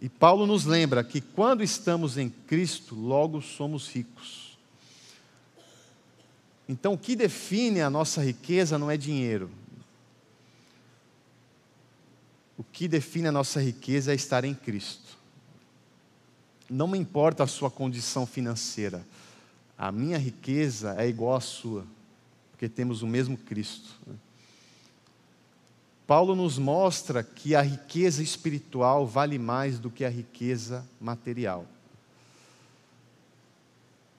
E 0.00 0.08
Paulo 0.08 0.46
nos 0.46 0.64
lembra 0.64 1.04
que 1.04 1.20
quando 1.20 1.62
estamos 1.62 2.18
em 2.18 2.28
Cristo, 2.28 2.94
logo 2.94 3.40
somos 3.40 3.88
ricos. 3.88 4.58
Então, 6.68 6.94
o 6.94 6.98
que 6.98 7.14
define 7.14 7.80
a 7.80 7.90
nossa 7.90 8.22
riqueza 8.22 8.78
não 8.78 8.90
é 8.90 8.96
dinheiro. 8.96 9.50
O 12.56 12.64
que 12.64 12.88
define 12.88 13.28
a 13.28 13.32
nossa 13.32 13.60
riqueza 13.60 14.12
é 14.12 14.14
estar 14.14 14.44
em 14.44 14.54
Cristo. 14.54 15.16
Não 16.74 16.88
me 16.88 16.98
importa 16.98 17.44
a 17.44 17.46
sua 17.46 17.70
condição 17.70 18.26
financeira. 18.26 19.06
A 19.78 19.92
minha 19.92 20.18
riqueza 20.18 20.96
é 20.98 21.08
igual 21.08 21.36
à 21.36 21.40
sua, 21.40 21.86
porque 22.50 22.68
temos 22.68 23.00
o 23.00 23.06
mesmo 23.06 23.38
Cristo. 23.38 23.90
Né? 24.04 24.16
Paulo 26.04 26.34
nos 26.34 26.58
mostra 26.58 27.22
que 27.22 27.54
a 27.54 27.62
riqueza 27.62 28.24
espiritual 28.24 29.06
vale 29.06 29.38
mais 29.38 29.78
do 29.78 29.88
que 29.88 30.04
a 30.04 30.08
riqueza 30.08 30.84
material. 31.00 31.64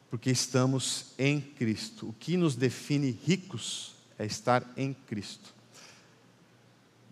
Porque 0.10 0.32
estamos 0.32 1.08
em 1.20 1.42
Cristo. 1.42 2.08
O 2.08 2.14
que 2.14 2.38
nos 2.38 2.56
define 2.56 3.12
ricos 3.12 3.96
é 4.18 4.26
estar 4.26 4.64
em 4.78 4.94
Cristo. 4.94 5.54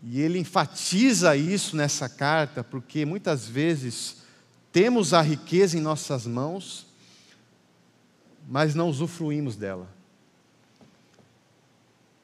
E 0.01 0.21
ele 0.21 0.39
enfatiza 0.39 1.35
isso 1.35 1.75
nessa 1.75 2.07
carta, 2.07 2.63
porque 2.63 3.05
muitas 3.05 3.45
vezes 3.45 4.22
temos 4.73 5.13
a 5.13 5.21
riqueza 5.21 5.77
em 5.77 5.81
nossas 5.81 6.25
mãos, 6.25 6.87
mas 8.49 8.73
não 8.73 8.89
usufruímos 8.89 9.55
dela. 9.55 9.87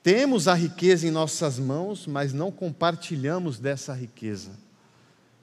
Temos 0.01 0.47
a 0.47 0.55
riqueza 0.55 1.07
em 1.07 1.11
nossas 1.11 1.59
mãos, 1.59 2.07
mas 2.07 2.33
não 2.33 2.51
compartilhamos 2.51 3.59
dessa 3.59 3.93
riqueza. 3.93 4.49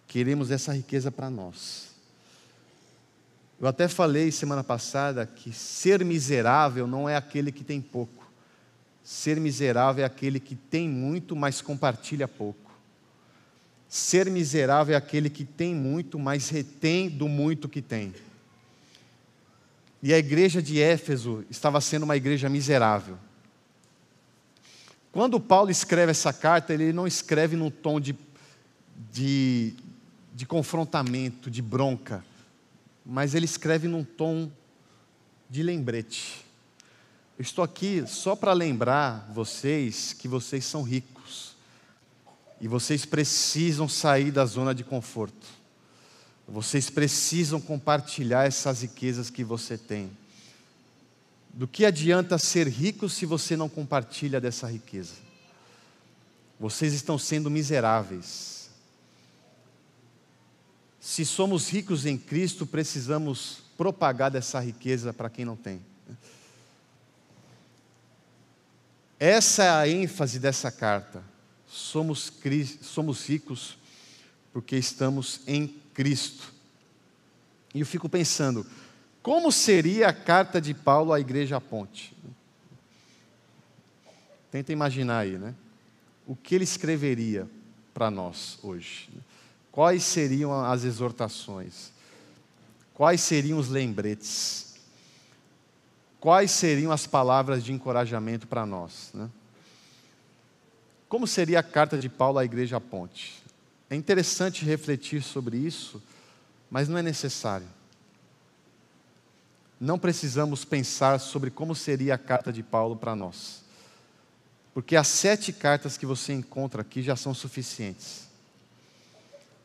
Queremos 0.09 0.51
essa 0.51 0.75
riqueza 0.75 1.13
para 1.13 1.31
nós. 1.31 1.91
Eu 3.61 3.69
até 3.69 3.87
falei 3.87 4.33
semana 4.33 4.65
passada 4.65 5.25
que 5.25 5.53
ser 5.53 6.05
miserável 6.05 6.89
não 6.89 7.09
é 7.09 7.15
aquele 7.15 7.53
que 7.53 7.63
tem 7.63 7.81
pouco. 7.81 8.29
Ser 9.05 9.39
miserável 9.39 10.03
é 10.03 10.07
aquele 10.07 10.41
que 10.41 10.57
tem 10.57 10.89
muito, 10.89 11.37
mas 11.37 11.61
compartilha 11.61 12.27
pouco. 12.27 12.66
Ser 13.89 14.29
miserável 14.31 14.95
é 14.95 14.99
aquele 14.99 15.31
que 15.31 15.45
tem 15.45 15.75
muito, 15.75 16.19
mas 16.19 16.49
retém 16.49 17.09
do 17.09 17.29
muito 17.29 17.69
que 17.69 17.81
tem. 17.81 18.13
E 20.03 20.13
a 20.13 20.19
igreja 20.19 20.61
de 20.61 20.81
Éfeso 20.81 21.45
estava 21.51 21.81
sendo 21.81 22.03
uma 22.03 22.17
igreja 22.17 22.49
miserável. 22.49 23.19
Quando 25.13 25.41
Paulo 25.41 25.71
escreve 25.71 26.11
essa 26.11 26.33
carta, 26.33 26.75
ele 26.75 26.93
não 26.93 27.07
escreve 27.07 27.57
num 27.57 27.71
tom 27.71 27.99
de, 27.99 28.15
de, 29.13 29.73
de 30.35 30.45
confrontamento, 30.45 31.51
de 31.51 31.63
bronca, 31.63 32.25
mas 33.05 33.35
ele 33.35 33.47
escreve 33.47 33.89
num 33.89 34.05
tom 34.05 34.51
de 35.49 35.63
lembrete. 35.63 36.45
Estou 37.39 37.65
aqui 37.65 38.05
só 38.07 38.37
para 38.37 38.53
lembrar 38.53 39.31
vocês 39.33 40.13
que 40.13 40.29
vocês 40.29 40.65
são 40.65 40.83
ricos 40.83 41.16
e 42.61 42.67
vocês 42.69 43.05
precisam 43.05 43.89
sair 43.89 44.31
da 44.31 44.45
zona 44.45 44.75
de 44.75 44.83
conforto. 44.83 45.47
Vocês 46.49 46.89
precisam 46.89 47.61
compartilhar 47.61 48.47
essas 48.47 48.83
riquezas 48.83 49.31
que 49.31 49.45
você 49.45 49.77
tem. 49.77 50.11
Do 51.53 51.67
que 51.67 51.85
adianta 51.85 52.39
ser 52.39 52.69
rico 52.69 53.09
se 53.09 53.27
você 53.27 53.57
não 53.57 53.69
compartilha 53.69 54.41
dessa 54.41 54.71
riqueza? 54.71 55.15
Vocês 56.59 56.93
estão 56.93 57.19
sendo 57.19 57.51
miseráveis. 57.51 58.71
Se 61.01 61.25
somos 61.25 61.69
ricos 61.69 62.07
em 62.07 62.17
Cristo, 62.17 62.67
precisamos 62.67 63.63
propagar 63.77 64.31
dessa 64.31 64.61
riqueza 64.61 65.13
para 65.13 65.29
quem 65.29 65.45
não 65.45 65.57
tem. 65.57 65.81
Essa 69.19 69.65
é 69.65 69.71
a 69.71 69.89
ênfase 69.89 70.39
dessa 70.39 70.71
carta. 70.71 71.23
Somos, 71.77 72.33
somos 72.81 73.29
ricos 73.29 73.77
porque 74.51 74.77
estamos 74.77 75.43
em 75.47 75.69
Cristo. 75.93 76.51
E 77.75 77.81
eu 77.81 77.87
fico 77.87 78.09
pensando, 78.09 78.67
como 79.23 79.53
seria 79.53 80.09
a 80.09 80.13
carta 80.15 80.59
de 80.59 80.73
Paulo 80.73 81.13
à 81.13 81.21
igreja 81.21 81.61
Ponte? 81.61 82.17
Tenta 84.51 84.73
imaginar 84.73 85.19
aí, 85.19 85.37
né? 85.37 85.55
O 86.27 86.35
que 86.35 86.55
ele 86.55 86.65
escreveria 86.65 87.47
para 87.93 88.11
nós 88.11 88.59
hoje? 88.63 89.11
Quais 89.71 90.03
seriam 90.03 90.65
as 90.65 90.83
exortações? 90.83 91.93
Quais 92.95 93.21
seriam 93.21 93.59
os 93.59 93.69
lembretes? 93.69 94.77
Quais 96.19 96.51
seriam 96.53 96.91
as 96.91 97.07
palavras 97.07 97.63
de 97.63 97.71
encorajamento 97.71 98.47
para 98.47 98.65
nós? 98.65 99.11
Né? 99.13 99.29
Como 101.09 101.27
seria 101.27 101.61
a 101.61 101.63
carta 101.63 101.97
de 101.99 102.09
Paulo 102.09 102.39
à 102.39 102.45
igreja 102.45 102.81
Ponte? 102.81 103.43
É 103.89 103.95
interessante 103.95 104.65
refletir 104.65 105.23
sobre 105.23 105.57
isso, 105.57 106.03
mas 106.71 106.89
não 106.89 106.99
é 106.99 107.03
necessário 107.03 107.67
não 109.81 109.99
precisamos 109.99 110.65
pensar 110.65 111.21
sobre 111.21 111.51
como 111.51 111.75
seria 111.75 112.15
a 112.15 112.19
carta 112.19 112.53
de 112.53 112.63
Paulo 112.63 112.97
para 112.97 113.15
nós. 113.15 113.63
Porque 114.73 114.97
as 114.97 115.07
sete 115.07 115.53
cartas 115.53 115.97
que 115.97 116.07
você 116.07 116.33
encontra 116.33 116.83
aqui 116.83 117.03
já 117.03 117.17
são 117.17 117.35
suficientes. 117.35 118.27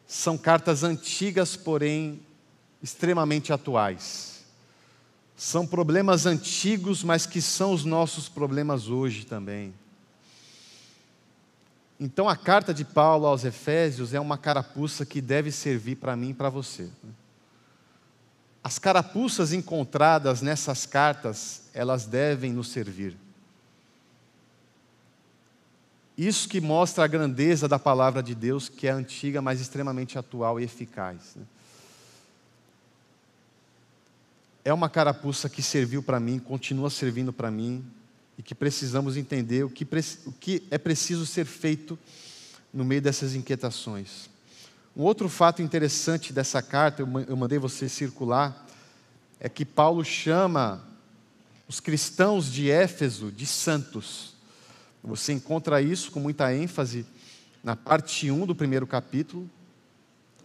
São 0.07 0.37
cartas 0.37 0.83
antigas, 0.83 1.55
porém 1.55 2.21
extremamente 2.83 3.53
atuais. 3.53 4.43
São 5.35 5.65
problemas 5.65 6.25
antigos, 6.25 7.03
mas 7.03 7.25
que 7.25 7.41
são 7.41 7.73
os 7.73 7.85
nossos 7.85 8.27
problemas 8.27 8.89
hoje 8.89 9.25
também. 9.25 9.73
Então 12.03 12.27
a 12.27 12.35
carta 12.35 12.73
de 12.73 12.83
Paulo 12.83 13.27
aos 13.27 13.45
Efésios 13.45 14.11
é 14.11 14.19
uma 14.19 14.35
carapuça 14.35 15.05
que 15.05 15.21
deve 15.21 15.51
servir 15.51 15.97
para 15.97 16.15
mim 16.15 16.31
e 16.31 16.33
para 16.33 16.49
você. 16.49 16.89
As 18.63 18.79
carapuças 18.79 19.53
encontradas 19.53 20.41
nessas 20.41 20.87
cartas, 20.87 21.69
elas 21.75 22.07
devem 22.07 22.51
nos 22.53 22.69
servir. 22.69 23.15
Isso 26.17 26.49
que 26.49 26.59
mostra 26.59 27.03
a 27.03 27.07
grandeza 27.07 27.67
da 27.67 27.77
palavra 27.77 28.23
de 28.23 28.33
Deus, 28.33 28.67
que 28.67 28.87
é 28.87 28.91
antiga, 28.91 29.39
mas 29.39 29.61
extremamente 29.61 30.17
atual 30.17 30.59
e 30.59 30.63
eficaz. 30.63 31.35
Né? 31.35 31.43
É 34.65 34.73
uma 34.73 34.89
carapuça 34.89 35.47
que 35.47 35.61
serviu 35.61 36.01
para 36.01 36.19
mim, 36.19 36.39
continua 36.39 36.89
servindo 36.89 37.31
para 37.31 37.51
mim, 37.51 37.85
e 38.37 38.43
que 38.43 38.55
precisamos 38.55 39.17
entender 39.17 39.63
o 39.63 39.69
que, 39.69 39.87
o 40.25 40.31
que 40.31 40.63
é 40.71 40.77
preciso 40.77 41.25
ser 41.25 41.45
feito 41.45 41.97
no 42.73 42.85
meio 42.85 43.01
dessas 43.01 43.35
inquietações. 43.35 44.29
Um 44.95 45.03
outro 45.03 45.29
fato 45.29 45.61
interessante 45.61 46.33
dessa 46.33 46.61
carta, 46.61 47.01
eu 47.01 47.37
mandei 47.37 47.57
você 47.57 47.87
circular, 47.87 48.67
é 49.39 49.47
que 49.47 49.65
Paulo 49.65 50.03
chama 50.03 50.85
os 51.67 51.79
cristãos 51.79 52.51
de 52.51 52.69
Éfeso 52.69 53.31
de 53.31 53.45
santos. 53.45 54.33
Você 55.03 55.33
encontra 55.33 55.81
isso 55.81 56.11
com 56.11 56.19
muita 56.19 56.53
ênfase 56.53 57.05
na 57.63 57.75
parte 57.75 58.29
1 58.29 58.45
do 58.45 58.53
primeiro 58.53 58.85
capítulo, 58.85 59.49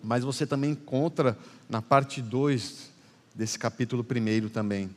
mas 0.02 0.22
você 0.22 0.46
também 0.46 0.70
encontra 0.70 1.36
na 1.68 1.82
parte 1.82 2.22
2 2.22 2.90
desse 3.34 3.58
capítulo 3.58 4.06
1 4.08 4.48
também. 4.48 4.94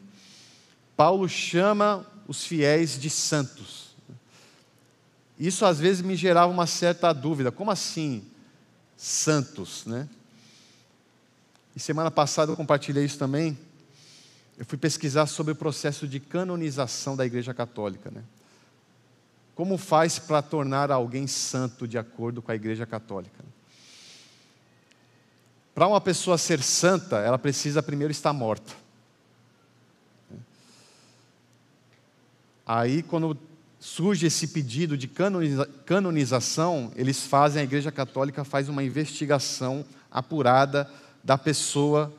Paulo 0.95 1.27
chama 1.27 2.05
os 2.29 2.45
fiéis 2.45 2.97
de 2.97 3.09
santos. 3.09 3.89
Isso 5.37 5.65
às 5.65 5.79
vezes 5.79 6.01
me 6.01 6.15
gerava 6.15 6.51
uma 6.51 6.67
certa 6.67 7.11
dúvida: 7.11 7.51
como 7.51 7.71
assim? 7.71 8.23
santos, 8.99 9.85
né? 9.85 10.09
E 11.73 11.79
semana 11.79 12.11
passada 12.11 12.51
eu 12.51 12.57
compartilhei 12.57 13.05
isso 13.05 13.17
também. 13.17 13.57
Eu 14.57 14.65
fui 14.65 14.77
pesquisar 14.77 15.25
sobre 15.25 15.53
o 15.53 15.55
processo 15.55 16.05
de 16.05 16.19
canonização 16.19 17.15
da 17.15 17.25
Igreja 17.25 17.53
Católica, 17.53 18.11
né? 18.11 18.21
Como 19.55 19.77
faz 19.77 20.19
para 20.19 20.41
tornar 20.41 20.91
alguém 20.91 21.27
santo 21.27 21.87
de 21.87 21.97
acordo 21.97 22.41
com 22.41 22.51
a 22.51 22.55
Igreja 22.55 22.85
Católica? 22.85 23.43
Para 25.73 25.87
uma 25.87 26.01
pessoa 26.01 26.37
ser 26.37 26.61
santa, 26.61 27.19
ela 27.19 27.39
precisa 27.39 27.81
primeiro 27.81 28.11
estar 28.11 28.33
morta. 28.33 28.73
Aí, 32.71 33.01
quando 33.01 33.35
surge 33.79 34.27
esse 34.27 34.49
pedido 34.49 34.95
de 34.95 35.09
canonização, 35.87 36.91
eles 36.95 37.25
fazem, 37.25 37.61
a 37.61 37.63
Igreja 37.63 37.91
Católica 37.91 38.43
faz 38.43 38.69
uma 38.69 38.83
investigação 38.83 39.83
apurada 40.11 40.87
da 41.23 41.35
pessoa, 41.35 42.13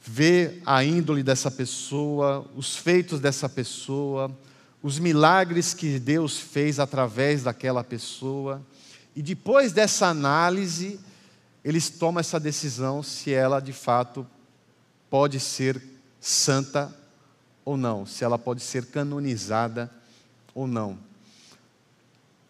vê 0.00 0.60
a 0.64 0.84
índole 0.84 1.24
dessa 1.24 1.50
pessoa, 1.50 2.48
os 2.54 2.76
feitos 2.76 3.18
dessa 3.18 3.48
pessoa, 3.48 4.30
os 4.80 5.00
milagres 5.00 5.74
que 5.74 5.98
Deus 5.98 6.38
fez 6.38 6.78
através 6.78 7.42
daquela 7.42 7.82
pessoa, 7.82 8.62
e 9.16 9.20
depois 9.20 9.72
dessa 9.72 10.06
análise, 10.06 11.00
eles 11.64 11.90
tomam 11.90 12.20
essa 12.20 12.38
decisão 12.38 13.02
se 13.02 13.32
ela 13.32 13.58
de 13.58 13.72
fato 13.72 14.24
pode 15.10 15.40
ser 15.40 15.82
santa 16.20 16.96
ou 17.68 17.76
não, 17.76 18.06
se 18.06 18.24
ela 18.24 18.38
pode 18.38 18.62
ser 18.62 18.86
canonizada 18.86 19.90
ou 20.54 20.66
não. 20.66 20.98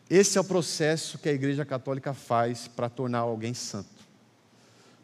Esse 0.08 0.38
é 0.38 0.40
o 0.40 0.44
processo 0.44 1.18
que 1.18 1.28
a 1.28 1.32
Igreja 1.32 1.64
Católica 1.64 2.14
faz 2.14 2.68
para 2.68 2.88
tornar 2.88 3.18
alguém 3.18 3.52
santo. 3.52 3.90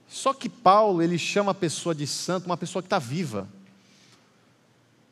Só 0.08 0.32
que 0.32 0.48
Paulo, 0.48 1.02
ele 1.02 1.18
chama 1.18 1.50
a 1.50 1.54
pessoa 1.54 1.96
de 1.96 2.06
santo 2.06 2.46
uma 2.46 2.56
pessoa 2.56 2.80
que 2.80 2.86
está 2.86 3.00
viva. 3.00 3.48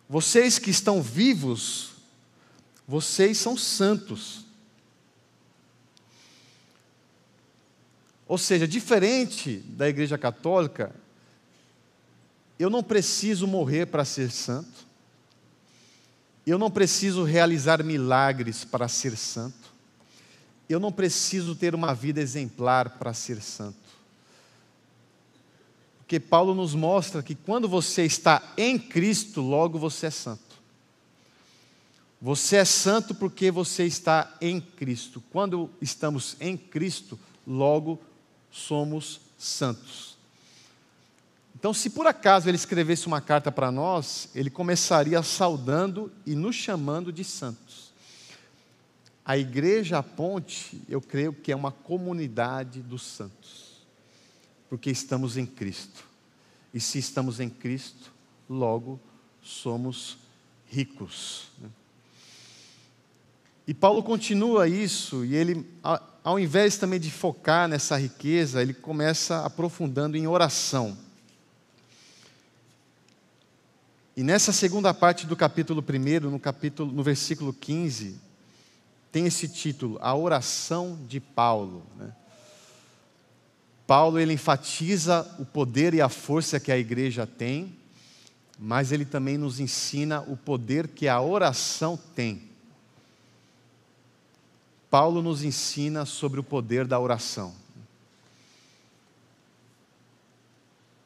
Vocês 0.08 0.56
que 0.56 0.70
estão 0.70 1.02
vivos, 1.02 1.94
vocês 2.86 3.38
são 3.38 3.56
santos. 3.56 4.44
Ou 8.28 8.38
seja, 8.38 8.68
diferente 8.68 9.56
da 9.66 9.88
Igreja 9.88 10.16
Católica, 10.16 10.94
eu 12.56 12.70
não 12.70 12.84
preciso 12.84 13.48
morrer 13.48 13.86
para 13.86 14.04
ser 14.04 14.30
santo. 14.30 14.91
Eu 16.46 16.58
não 16.58 16.70
preciso 16.70 17.22
realizar 17.22 17.82
milagres 17.84 18.64
para 18.64 18.88
ser 18.88 19.16
santo. 19.16 19.72
Eu 20.68 20.80
não 20.80 20.90
preciso 20.90 21.54
ter 21.54 21.74
uma 21.74 21.94
vida 21.94 22.20
exemplar 22.20 22.90
para 22.90 23.12
ser 23.14 23.40
santo. 23.40 23.76
Porque 25.98 26.18
Paulo 26.18 26.54
nos 26.54 26.74
mostra 26.74 27.22
que 27.22 27.34
quando 27.34 27.68
você 27.68 28.04
está 28.04 28.42
em 28.56 28.78
Cristo, 28.78 29.40
logo 29.40 29.78
você 29.78 30.06
é 30.06 30.10
santo. 30.10 30.52
Você 32.20 32.56
é 32.56 32.64
santo 32.64 33.14
porque 33.14 33.50
você 33.50 33.84
está 33.84 34.36
em 34.40 34.60
Cristo. 34.60 35.22
Quando 35.32 35.70
estamos 35.80 36.36
em 36.40 36.56
Cristo, 36.56 37.18
logo 37.46 38.00
somos 38.50 39.20
santos. 39.36 40.11
Então, 41.62 41.72
se 41.72 41.90
por 41.90 42.08
acaso 42.08 42.48
ele 42.48 42.56
escrevesse 42.56 43.06
uma 43.06 43.20
carta 43.20 43.52
para 43.52 43.70
nós, 43.70 44.28
ele 44.34 44.50
começaria 44.50 45.22
saudando 45.22 46.10
e 46.26 46.34
nos 46.34 46.56
chamando 46.56 47.12
de 47.12 47.22
santos. 47.22 47.92
A 49.24 49.38
igreja 49.38 50.02
ponte, 50.02 50.82
eu 50.88 51.00
creio 51.00 51.32
que 51.32 51.52
é 51.52 51.54
uma 51.54 51.70
comunidade 51.70 52.80
dos 52.82 53.04
santos, 53.04 53.80
porque 54.68 54.90
estamos 54.90 55.36
em 55.36 55.46
Cristo. 55.46 56.02
E 56.74 56.80
se 56.80 56.98
estamos 56.98 57.38
em 57.38 57.48
Cristo, 57.48 58.12
logo 58.50 58.98
somos 59.40 60.18
ricos. 60.66 61.44
Né? 61.60 61.68
E 63.68 63.72
Paulo 63.72 64.02
continua 64.02 64.66
isso, 64.66 65.24
e 65.24 65.36
ele, 65.36 65.64
ao 66.24 66.40
invés 66.40 66.76
também 66.76 66.98
de 66.98 67.12
focar 67.12 67.68
nessa 67.68 67.96
riqueza, 67.96 68.60
ele 68.60 68.74
começa 68.74 69.46
aprofundando 69.46 70.16
em 70.16 70.26
oração. 70.26 71.11
E 74.16 74.22
nessa 74.22 74.52
segunda 74.52 74.92
parte 74.92 75.26
do 75.26 75.34
capítulo 75.34 75.82
1, 75.82 76.28
no, 76.28 76.38
capítulo, 76.38 76.92
no 76.92 77.02
versículo 77.02 77.52
15, 77.52 78.20
tem 79.10 79.26
esse 79.26 79.48
título, 79.48 79.98
A 80.02 80.14
Oração 80.14 80.98
de 81.08 81.18
Paulo. 81.18 81.86
Né? 81.96 82.12
Paulo 83.86 84.18
ele 84.18 84.34
enfatiza 84.34 85.26
o 85.38 85.46
poder 85.46 85.94
e 85.94 86.00
a 86.00 86.10
força 86.10 86.60
que 86.60 86.70
a 86.70 86.78
igreja 86.78 87.26
tem, 87.26 87.74
mas 88.58 88.92
ele 88.92 89.06
também 89.06 89.38
nos 89.38 89.58
ensina 89.58 90.20
o 90.20 90.36
poder 90.36 90.88
que 90.88 91.08
a 91.08 91.20
oração 91.20 91.98
tem. 92.14 92.42
Paulo 94.90 95.22
nos 95.22 95.42
ensina 95.42 96.04
sobre 96.04 96.38
o 96.38 96.44
poder 96.44 96.86
da 96.86 97.00
oração. 97.00 97.61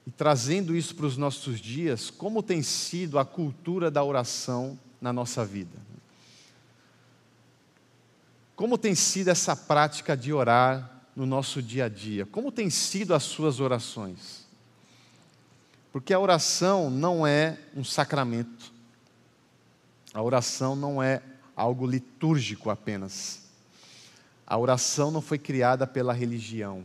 E 0.07 0.11
trazendo 0.11 0.77
isso 0.77 0.95
para 0.95 1.07
os 1.07 1.17
nossos 1.17 1.61
dias, 1.61 2.11
como 2.11 2.43
tem 2.43 2.63
sido 2.63 3.19
a 3.19 3.25
cultura 3.25 3.91
da 3.91 4.05
oração 4.05 4.79
na 5.01 5.13
nossa 5.13 5.45
vida? 5.45 5.77
Como 8.55 8.79
tem 8.79 8.95
sido 8.95 9.29
essa 9.29 9.55
prática 9.55 10.17
de 10.17 10.33
orar 10.33 11.03
no 11.15 11.27
nosso 11.27 11.61
dia 11.61 11.87
a 11.87 11.89
dia? 11.89 12.25
Como 12.25 12.53
tem 12.53 12.71
sido 12.71 13.15
as 13.15 13.25
suas 13.25 13.61
orações? 13.61 14.47
Porque 15.93 16.15
a 16.15 16.21
oração 16.21 16.89
não 16.89 17.27
é 17.27 17.59
um 17.75 17.83
sacramento. 17.83 18.73
A 20.15 20.23
oração 20.23 20.77
não 20.77 21.03
é 21.03 21.23
algo 21.55 21.87
litúrgico 21.87 22.71
apenas. 22.71 23.43
A 24.47 24.57
oração 24.57 25.11
não 25.11 25.21
foi 25.21 25.39
criada 25.39 25.87
pela 25.87 26.13
religião. 26.13 26.85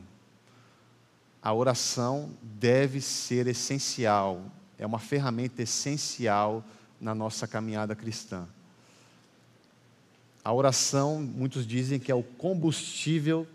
A 1.41 1.53
oração 1.53 2.29
deve 2.41 3.01
ser 3.01 3.47
essencial, 3.47 4.43
é 4.77 4.85
uma 4.85 4.99
ferramenta 4.99 5.63
essencial 5.63 6.63
na 6.99 7.15
nossa 7.15 7.47
caminhada 7.47 7.95
cristã. 7.95 8.47
A 10.43 10.53
oração, 10.53 11.21
muitos 11.21 11.65
dizem 11.65 11.99
que 11.99 12.11
é 12.11 12.15
o 12.15 12.23
combustível 12.23 13.47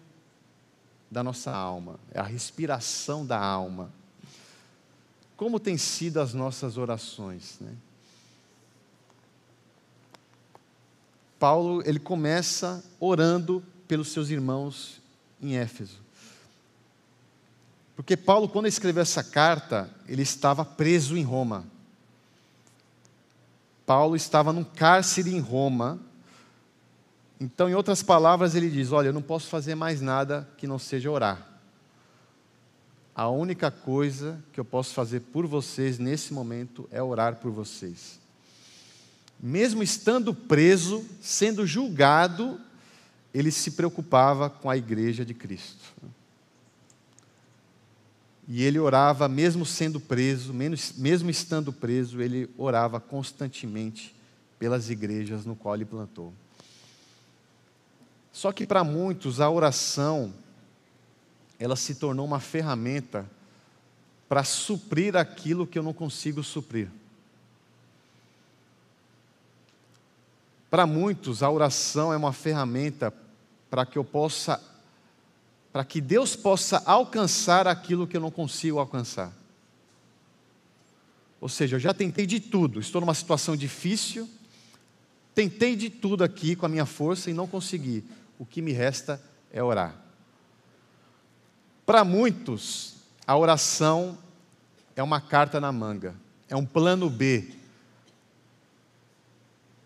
da 1.11 1.23
nossa 1.23 1.55
alma, 1.55 1.99
é 2.13 2.19
a 2.19 2.25
respiração 2.25 3.25
da 3.25 3.39
alma. 3.39 3.93
Como 5.37 5.61
têm 5.61 5.77
sido 5.77 6.21
as 6.21 6.35
nossas 6.35 6.77
orações? 6.79 7.59
Né? 7.61 7.73
Paulo 11.39 11.83
ele 11.85 12.01
começa 12.01 12.83
orando 12.99 13.63
pelos 13.87 14.09
seus 14.09 14.31
irmãos 14.31 15.01
em 15.41 15.57
Éfeso. 15.57 16.06
Porque 17.97 18.15
Paulo, 18.15 18.47
quando 18.47 18.69
escreveu 18.69 19.03
essa 19.03 19.25
carta, 19.25 19.91
ele 20.07 20.21
estava 20.21 20.65
preso 20.65 21.17
em 21.17 21.23
Roma. 21.23 21.65
Paulo 23.87 24.15
estava 24.15 24.53
num 24.53 24.63
cárcere 24.63 25.35
em 25.35 25.41
Roma. 25.41 25.99
Então, 27.41 27.71
em 27.71 27.75
outras 27.75 28.03
palavras, 28.03 28.55
ele 28.55 28.69
diz: 28.69 28.93
Olha, 28.93 29.09
eu 29.09 29.13
não 29.15 29.23
posso 29.23 29.49
fazer 29.49 29.75
mais 29.75 30.03
nada 30.03 30.47
que 30.59 30.67
não 30.67 30.79
seja 30.79 31.11
orar. 31.11 31.57
A 33.15 33.31
única 33.31 33.71
coisa 33.71 34.39
que 34.53 34.61
eu 34.61 34.65
posso 34.65 34.93
fazer 34.93 35.21
por 35.21 35.47
vocês 35.47 35.99
nesse 35.99 36.35
momento 36.35 36.87
é 36.91 37.03
orar 37.03 37.37
por 37.37 37.51
vocês. 37.51 38.21
Mesmo 39.41 39.83
estando 39.83 40.35
preso, 40.35 41.03
sendo 41.21 41.67
julgado, 41.67 42.61
ele 43.33 43.51
se 43.51 43.71
preocupava 43.71 44.51
com 44.51 44.69
a 44.69 44.77
igreja 44.77 45.25
de 45.25 45.33
Cristo. 45.33 45.95
E 48.49 48.63
ele 48.63 48.79
orava, 48.79 49.29
mesmo 49.29 49.67
sendo 49.67 49.99
preso, 49.99 50.55
mesmo 50.55 51.31
estando 51.31 51.73
preso, 51.73 52.21
ele 52.21 52.49
orava 52.57 53.01
constantemente 53.01 54.15
pelas 54.59 54.89
igrejas 54.89 55.45
no 55.45 55.57
qual 55.57 55.75
ele 55.75 55.85
plantou. 55.85 56.33
Só 58.33 58.53
que 58.53 58.67
para 58.67 58.85
muitos 58.85 59.41
a 59.41 59.51
oração 59.51 60.33
ela 61.59 61.75
se 61.75 61.95
tornou 61.95 62.27
uma 62.27 62.39
ferramenta 62.39 63.29
para 64.29 64.45
suprir 64.45 65.17
aquilo 65.17 65.67
que 65.67 65.79
eu 65.79 65.83
não 65.83 65.93
consigo 65.93 66.43
suprir. 66.43 66.89
Para 70.69 70.87
muitos, 70.87 71.43
a 71.43 71.51
oração 71.51 72.13
é 72.13 72.17
uma 72.17 72.33
ferramenta 72.33 73.13
para 73.71 73.87
que 73.87 73.97
eu 73.97 74.05
possa, 74.05 74.61
para 75.77 75.85
que 75.85 76.01
Deus 76.01 76.35
possa 76.35 76.83
alcançar 76.87 77.69
aquilo 77.69 78.07
que 78.07 78.17
eu 78.17 78.21
não 78.23 78.31
consigo 78.31 78.79
alcançar. 78.79 79.31
Ou 81.39 81.51
seja, 81.51 81.77
eu 81.77 81.81
já 81.81 81.93
tentei 81.93 82.25
de 82.25 82.41
tudo, 82.41 82.81
estou 82.81 82.99
numa 82.99 83.13
situação 83.13 83.55
difícil, 83.55 84.27
tentei 85.35 85.77
de 85.77 85.91
tudo 85.91 86.25
aqui 86.25 86.57
com 86.57 86.65
a 86.65 86.69
minha 86.71 86.87
força 86.87 87.31
e 87.31 87.35
não 87.35 87.47
consegui. 87.47 88.03
O 88.39 88.47
que 88.47 88.63
me 88.63 88.73
resta 88.73 89.21
é 89.53 89.63
orar. 89.63 89.95
Para 91.85 92.07
muitos, 92.07 92.95
a 93.27 93.37
oração 93.37 94.17
é 94.97 95.03
uma 95.03 95.21
carta 95.21 95.61
na 95.61 95.71
manga, 95.71 96.15
é 96.49 96.57
um 96.57 96.65
plano 96.65 97.11
B. 97.11 97.51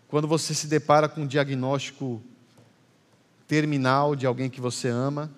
Quando 0.07 0.25
você 0.25 0.53
se 0.53 0.67
depara 0.67 1.09
com 1.09 1.23
um 1.23 1.27
diagnóstico 1.27 2.21
terminal 3.45 4.15
de 4.15 4.25
alguém 4.25 4.49
que 4.49 4.61
você 4.61 4.87
ama. 4.87 5.29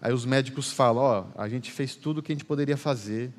Aí 0.00 0.12
os 0.12 0.24
médicos 0.24 0.72
falam: 0.72 1.02
Ó, 1.02 1.20
oh, 1.20 1.40
a 1.40 1.48
gente 1.48 1.70
fez 1.70 1.94
tudo 1.94 2.18
o 2.18 2.22
que 2.22 2.32
a 2.32 2.34
gente 2.34 2.44
poderia 2.44 2.76
fazer, 2.76 3.30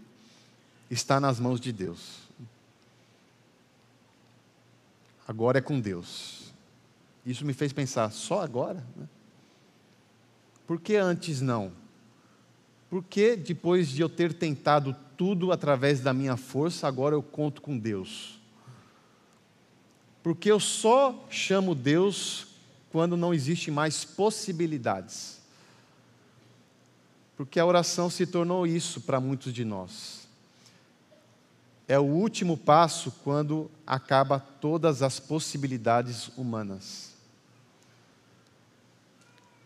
está 0.90 1.20
nas 1.20 1.40
mãos 1.40 1.60
de 1.60 1.72
Deus. 1.72 2.20
Agora 5.28 5.58
é 5.58 5.62
com 5.62 5.80
Deus. 5.80 6.52
Isso 7.26 7.46
me 7.46 7.54
fez 7.54 7.74
pensar: 7.74 8.12
só 8.12 8.42
agora? 8.42 8.86
Né? 8.96 9.08
Por 10.68 10.80
que 10.80 10.96
antes 10.96 11.42
não? 11.42 11.72
Por 12.90 13.04
que 13.04 13.36
depois 13.36 13.90
de 13.90 14.02
eu 14.02 14.10
ter 14.10 14.34
tentado 14.34 14.96
tudo 15.18 15.52
através 15.52 16.02
da 16.02 16.14
minha 16.14 16.36
força, 16.36 16.88
agora 16.88 17.16
eu 17.16 17.24
conto 17.24 17.62
com 17.62 17.78
Deus? 17.78 18.40
Porque 20.22 20.52
eu 20.52 20.60
só 20.60 21.26
chamo 21.30 21.74
Deus 21.74 22.48
quando 22.92 23.18
não 23.18 23.34
existe 23.34 23.72
mais 23.72 24.04
possibilidades. 24.04 25.41
Porque 27.42 27.60
a 27.60 27.66
oração 27.66 28.08
se 28.08 28.28
tornou 28.28 28.68
isso 28.68 29.02
para 29.02 29.20
muitos 29.20 29.52
de 29.52 29.66
nós. 29.66 30.28
É 31.88 31.98
o 31.98 32.04
último 32.04 32.56
passo 32.56 33.12
quando 33.24 33.68
acaba 33.86 34.40
todas 34.40 35.02
as 35.02 35.20
possibilidades 35.20 36.28
humanas. 36.38 37.16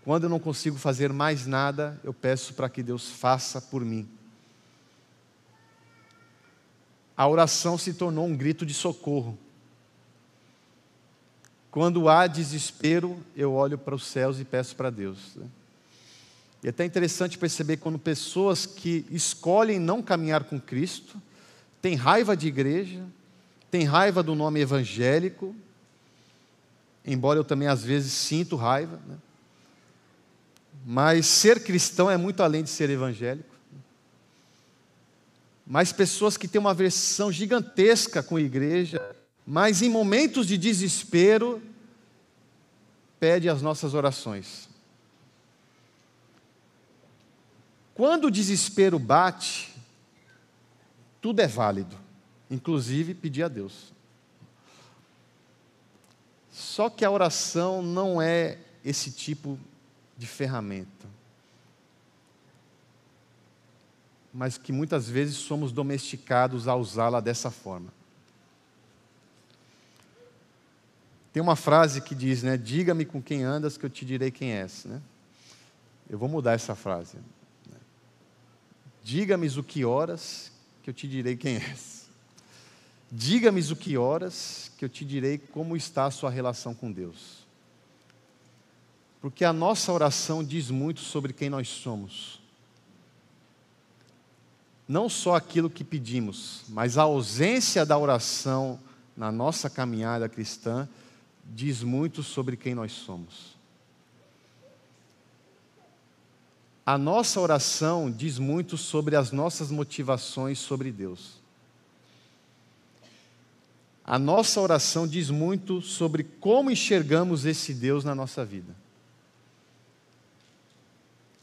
Quando 0.05 0.23
eu 0.23 0.29
não 0.29 0.39
consigo 0.39 0.77
fazer 0.77 1.11
mais 1.11 1.45
nada, 1.45 1.99
eu 2.01 2.13
peço 2.13 2.53
para 2.53 2.69
que 2.69 2.81
Deus 2.81 3.09
faça 3.09 3.59
por 3.61 3.83
mim. 3.83 4.07
A 7.17 7.27
oração 7.27 7.77
se 7.77 7.93
tornou 7.93 8.25
um 8.25 8.37
grito 8.37 8.65
de 8.65 8.73
socorro. 8.73 9.37
Quando 11.69 12.07
há 12.07 12.25
desespero, 12.25 13.21
eu 13.35 13.53
olho 13.53 13.77
para 13.77 13.95
os 13.95 14.05
céus 14.05 14.39
e 14.39 14.45
peço 14.45 14.77
para 14.77 14.89
Deus. 14.89 15.35
E 16.65 16.67
é 16.67 16.71
até 16.71 16.83
interessante 16.83 17.37
perceber 17.37 17.77
quando 17.77 17.99
pessoas 17.99 18.65
que 18.65 19.05
escolhem 19.11 19.77
não 19.77 20.01
caminhar 20.01 20.45
com 20.45 20.59
Cristo, 20.59 21.21
têm 21.79 21.93
raiva 21.93 22.35
de 22.35 22.47
igreja, 22.47 23.05
têm 23.69 23.83
raiva 23.83 24.23
do 24.23 24.33
nome 24.33 24.61
evangélico, 24.61 25.55
embora 27.05 27.37
eu 27.37 27.43
também 27.43 27.67
às 27.67 27.83
vezes 27.83 28.11
sinto 28.13 28.55
raiva, 28.55 28.99
né? 29.07 29.15
mas 30.83 31.27
ser 31.27 31.63
cristão 31.63 32.09
é 32.09 32.17
muito 32.17 32.41
além 32.41 32.63
de 32.63 32.71
ser 32.71 32.89
evangélico. 32.89 33.55
Mas 35.67 35.93
pessoas 35.93 36.35
que 36.35 36.47
têm 36.47 36.59
uma 36.59 36.71
aversão 36.71 37.31
gigantesca 37.31 38.23
com 38.23 38.37
a 38.37 38.41
igreja, 38.41 39.15
mas 39.45 39.83
em 39.83 39.89
momentos 39.89 40.47
de 40.47 40.57
desespero, 40.57 41.61
pede 43.19 43.47
as 43.49 43.61
nossas 43.61 43.93
orações. 43.93 44.73
Quando 47.95 48.25
o 48.25 48.31
desespero 48.31 48.99
bate, 48.99 49.73
tudo 51.21 51.39
é 51.39 51.47
válido, 51.47 51.97
inclusive 52.51 53.15
pedir 53.15 53.43
a 53.43 53.47
Deus. 53.47 53.93
Só 56.51 56.89
que 56.89 57.05
a 57.05 57.09
oração 57.09 57.81
não 57.81 58.21
é 58.21 58.59
esse 58.83 59.11
tipo 59.11 59.57
de 60.17 60.27
ferramenta. 60.27 61.07
Mas 64.33 64.57
que 64.57 64.73
muitas 64.73 65.09
vezes 65.09 65.37
somos 65.37 65.71
domesticados 65.71 66.67
a 66.67 66.75
usá-la 66.75 67.21
dessa 67.21 67.49
forma. 67.49 67.93
Tem 71.31 71.41
uma 71.41 71.55
frase 71.55 72.01
que 72.01 72.13
diz, 72.13 72.43
né? 72.43 72.57
Diga-me 72.57 73.05
com 73.05 73.21
quem 73.21 73.43
andas 73.43 73.77
que 73.77 73.85
eu 73.85 73.89
te 73.89 74.05
direi 74.05 74.31
quem 74.31 74.51
és, 74.51 74.83
né? 74.83 75.01
Eu 76.09 76.17
vou 76.17 76.27
mudar 76.27 76.53
essa 76.53 76.75
frase. 76.75 77.17
Diga-me 79.05 79.47
o 79.49 79.63
que 79.63 79.85
horas 79.85 80.51
que 80.81 80.89
eu 80.89 80.93
te 80.93 81.07
direi 81.07 81.37
quem 81.37 81.57
és. 81.57 82.07
Diga-me 83.11 83.61
o 83.61 83.75
que 83.75 83.95
horas 83.95 84.71
que 84.79 84.83
eu 84.83 84.89
te 84.89 85.05
direi 85.05 85.37
como 85.37 85.77
está 85.77 86.05
a 86.05 86.11
sua 86.11 86.31
relação 86.31 86.73
com 86.73 86.91
Deus. 86.91 87.45
Porque 89.21 89.45
a 89.45 89.53
nossa 89.53 89.93
oração 89.93 90.43
diz 90.43 90.71
muito 90.71 91.01
sobre 91.01 91.33
quem 91.33 91.51
nós 91.51 91.67
somos. 91.67 92.41
Não 94.87 95.07
só 95.07 95.35
aquilo 95.35 95.69
que 95.69 95.83
pedimos, 95.83 96.63
mas 96.69 96.97
a 96.97 97.03
ausência 97.03 97.85
da 97.85 97.99
oração 97.99 98.79
na 99.15 99.31
nossa 99.31 99.69
caminhada 99.69 100.27
cristã 100.27 100.89
diz 101.45 101.83
muito 101.83 102.23
sobre 102.23 102.57
quem 102.57 102.73
nós 102.73 102.91
somos. 102.91 103.54
A 106.85 106.97
nossa 106.97 107.39
oração 107.39 108.11
diz 108.11 108.37
muito 108.37 108.77
sobre 108.77 109.15
as 109.15 109.31
nossas 109.31 109.71
motivações 109.71 110.59
sobre 110.59 110.91
Deus. 110.91 111.43
A 114.05 114.19
nossa 114.19 114.61
oração 114.61 115.07
diz 115.07 115.31
muito 115.31 115.81
sobre 115.81 116.23
como 116.23 116.69
enxergamos 116.69 117.43
esse 117.43 117.73
Deus 117.73 118.03
na 118.03 118.13
nossa 118.13 118.45
vida. 118.45 118.75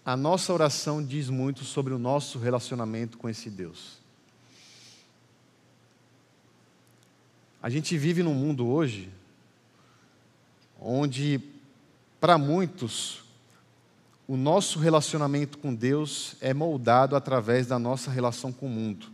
A 0.05 0.17
nossa 0.17 0.53
oração 0.53 1.05
diz 1.05 1.29
muito 1.29 1.65
sobre 1.65 1.93
o 1.93 1.99
nosso 1.99 2.39
relacionamento 2.39 3.19
com 3.19 3.29
esse 3.29 3.51
Deus. 3.51 3.99
A 7.61 7.69
gente 7.69 7.99
vive 7.99 8.23
num 8.23 8.35
mundo 8.35 8.67
hoje 8.69 9.11
onde, 10.81 11.41
para 12.21 12.39
muitos, 12.39 13.22
o 14.27 14.37
nosso 14.37 14.79
relacionamento 14.79 15.59
com 15.59 15.75
Deus 15.75 16.37
é 16.41 16.55
moldado 16.55 17.17
através 17.17 17.67
da 17.67 17.79
nossa 17.79 18.11
relação 18.11 18.53
com 18.53 18.67
o 18.67 18.71
mundo. 18.71 19.07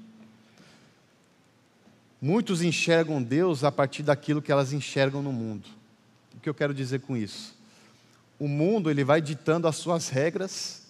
Muitos 2.21 2.63
enxergam 2.63 3.23
Deus 3.23 3.65
a 3.65 3.71
partir 3.71 4.03
daquilo 4.03 4.43
que 4.43 4.53
elas 4.53 4.73
enxergam 4.73 5.23
no 5.23 5.33
mundo. 5.33 5.69
O 6.37 6.41
que 6.41 6.49
eu 6.49 6.55
quero 6.55 6.75
dizer 6.75 7.01
com 7.01 7.17
isso? 7.17 7.55
O 8.39 8.47
mundo 8.47 8.91
ele 8.91 9.05
vai 9.05 9.21
ditando 9.21 9.67
as 9.67 9.77
suas 9.77 10.09
regras, 10.09 10.83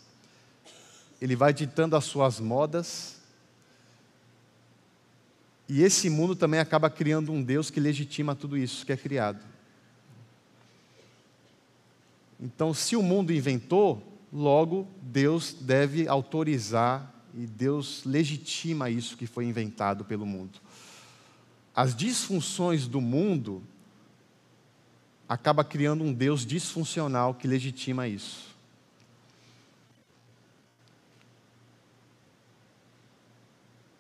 ele 1.21 1.37
vai 1.37 1.53
ditando 1.53 1.97
as 1.97 2.05
suas 2.05 2.41
modas, 2.41 3.17
e 5.69 5.83
esse 5.83 6.09
mundo 6.09 6.35
também 6.35 6.61
acaba 6.61 6.89
criando 6.89 7.31
um 7.31 7.43
Deus 7.43 7.71
que 7.71 7.79
legitima 7.79 8.35
tudo 8.35 8.57
isso 8.57 8.87
que 8.87 8.93
é 8.93 8.97
criado. 8.97 9.41
Então, 12.41 12.73
se 12.73 12.95
o 12.95 13.03
mundo 13.03 13.33
inventou, 13.33 14.03
logo 14.33 14.87
Deus 15.03 15.53
deve 15.61 16.07
autorizar 16.07 17.13
e 17.35 17.47
Deus 17.47 18.03
legitima 18.05 18.91
isso 18.91 19.17
que 19.17 19.27
foi 19.27 19.45
inventado 19.45 20.05
pelo 20.05 20.25
mundo. 20.25 20.61
As 21.75 21.95
disfunções 21.95 22.87
do 22.87 23.01
mundo 23.01 23.63
acaba 25.29 25.63
criando 25.63 26.03
um 26.03 26.13
Deus 26.13 26.47
disfuncional 26.47 27.35
que 27.35 27.47
legitima 27.47 28.09
isso. 28.09 28.49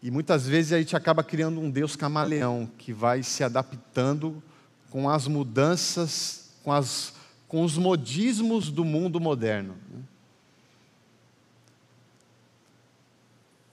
E 0.00 0.10
muitas 0.10 0.46
vezes 0.46 0.72
a 0.72 0.78
gente 0.78 0.96
acaba 0.96 1.24
criando 1.24 1.60
um 1.60 1.70
Deus 1.70 1.96
camaleão 1.96 2.70
que 2.78 2.92
vai 2.92 3.22
se 3.22 3.42
adaptando 3.42 4.42
com 4.90 5.10
as 5.10 5.26
mudanças, 5.26 6.50
com 6.62 6.72
as 6.72 7.12
com 7.48 7.64
os 7.64 7.78
modismos 7.78 8.70
do 8.70 8.84
mundo 8.84 9.18
moderno. 9.18 9.74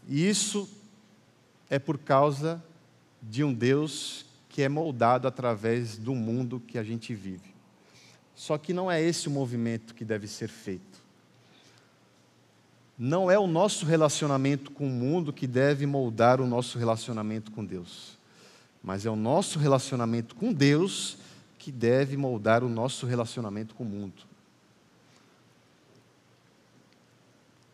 E 0.08 0.28
isso 0.28 0.70
é 1.70 1.78
por 1.78 1.98
causa 1.98 2.64
de 3.22 3.44
um 3.44 3.54
Deus 3.54 4.26
que 4.48 4.62
é 4.62 4.70
moldado 4.70 5.28
através 5.28 5.98
do 5.98 6.16
mundo 6.16 6.62
que 6.66 6.78
a 6.78 6.84
gente 6.84 7.14
vive. 7.14 7.54
Só 8.34 8.58
que 8.58 8.74
não 8.74 8.90
é 8.90 9.02
esse 9.02 9.28
o 9.28 9.32
movimento 9.32 9.94
que 9.94 10.06
deve 10.06 10.28
ser 10.28 10.48
feito. 10.48 11.04
Não 12.98 13.30
é 13.30 13.38
o 13.38 13.48
nosso 13.48 13.86
relacionamento 13.86 14.72
com 14.72 14.88
o 14.88 14.90
mundo 14.90 15.34
que 15.34 15.46
deve 15.46 15.86
moldar 15.86 16.40
o 16.40 16.48
nosso 16.48 16.78
relacionamento 16.78 17.52
com 17.52 17.66
Deus, 17.66 18.18
mas 18.82 19.06
é 19.06 19.10
o 19.10 19.16
nosso 19.18 19.60
relacionamento 19.60 20.34
com 20.36 20.54
Deus 20.54 21.18
que 21.66 21.72
deve 21.72 22.16
moldar 22.16 22.64
o 22.64 22.70
nosso 22.70 23.08
relacionamento 23.08 23.74
com 23.74 23.84
o 23.84 23.88
mundo. 23.88 24.22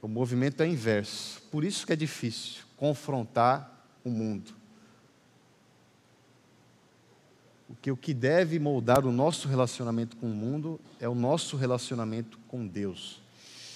O 0.02 0.08
movimento 0.08 0.64
é 0.64 0.68
inverso. 0.68 1.42
Por 1.52 1.66
isso 1.66 1.86
que 1.86 1.92
é 1.92 1.96
difícil 1.98 2.64
confrontar 2.78 3.86
o 4.02 4.10
mundo. 4.10 4.54
Porque 7.68 7.92
o 7.92 7.98
que 7.98 8.14
deve 8.14 8.58
moldar 8.60 9.06
o 9.06 9.12
nosso 9.12 9.50
relacionamento 9.50 10.16
com 10.16 10.28
o 10.28 10.34
mundo 10.34 10.80
é 10.98 11.10
o 11.10 11.14
nosso 11.14 11.58
relacionamento 11.58 12.40
com 12.48 12.66
Deus. 12.66 13.20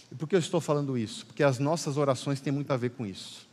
E 0.10 0.16
por 0.16 0.30
que 0.30 0.36
eu 0.36 0.40
estou 0.40 0.62
falando 0.62 0.98
isso? 0.98 1.26
Porque 1.26 1.44
as 1.44 1.60
nossas 1.60 1.98
orações 1.98 2.40
têm 2.40 2.54
muito 2.54 2.72
a 2.72 2.78
ver 2.78 2.92
com 2.92 3.06
isso. 3.06 3.46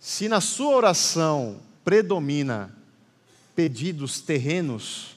Se 0.00 0.26
na 0.26 0.40
sua 0.40 0.74
oração 0.74 1.60
predomina 1.84 2.77
pedidos 3.58 4.20
terrenos, 4.20 5.16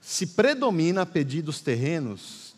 se 0.00 0.28
predomina 0.28 1.04
pedidos 1.04 1.60
terrenos, 1.60 2.54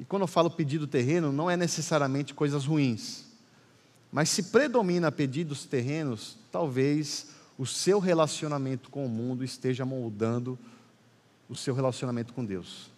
e 0.00 0.04
quando 0.04 0.22
eu 0.22 0.26
falo 0.26 0.50
pedido 0.50 0.88
terreno, 0.88 1.30
não 1.30 1.48
é 1.48 1.56
necessariamente 1.56 2.34
coisas 2.34 2.64
ruins, 2.64 3.26
mas 4.10 4.28
se 4.28 4.42
predomina 4.42 5.12
pedidos 5.12 5.66
terrenos, 5.66 6.36
talvez 6.50 7.28
o 7.56 7.64
seu 7.64 8.00
relacionamento 8.00 8.90
com 8.90 9.06
o 9.06 9.08
mundo 9.08 9.44
esteja 9.44 9.84
moldando 9.84 10.58
o 11.48 11.54
seu 11.54 11.76
relacionamento 11.76 12.34
com 12.34 12.44
Deus. 12.44 12.90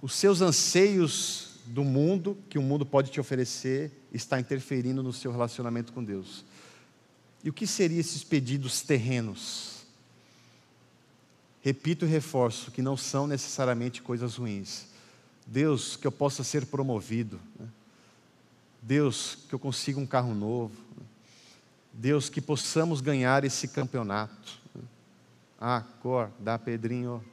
Os 0.00 0.14
seus 0.14 0.40
anseios 0.40 1.45
do 1.66 1.84
mundo, 1.84 2.38
que 2.48 2.58
o 2.58 2.62
mundo 2.62 2.86
pode 2.86 3.10
te 3.10 3.20
oferecer, 3.20 3.92
está 4.12 4.38
interferindo 4.38 5.02
no 5.02 5.12
seu 5.12 5.32
relacionamento 5.32 5.92
com 5.92 6.02
Deus. 6.02 6.44
E 7.42 7.50
o 7.50 7.52
que 7.52 7.66
seriam 7.66 8.00
esses 8.00 8.24
pedidos 8.24 8.82
terrenos? 8.82 9.84
Repito 11.60 12.04
e 12.04 12.08
reforço 12.08 12.70
que 12.70 12.80
não 12.80 12.96
são 12.96 13.26
necessariamente 13.26 14.00
coisas 14.00 14.36
ruins. 14.36 14.86
Deus, 15.46 15.96
que 15.96 16.06
eu 16.06 16.12
possa 16.12 16.44
ser 16.44 16.66
promovido. 16.66 17.40
Né? 17.58 17.66
Deus, 18.80 19.38
que 19.48 19.54
eu 19.54 19.58
consiga 19.58 19.98
um 19.98 20.06
carro 20.06 20.34
novo. 20.34 20.74
Né? 20.96 21.04
Deus, 21.92 22.28
que 22.28 22.40
possamos 22.40 23.00
ganhar 23.00 23.44
esse 23.44 23.68
campeonato. 23.68 24.60
Né? 24.74 24.82
Ah, 25.60 25.84
cor, 26.00 26.30
dá 26.38 26.58
Pedrinho. 26.58 27.24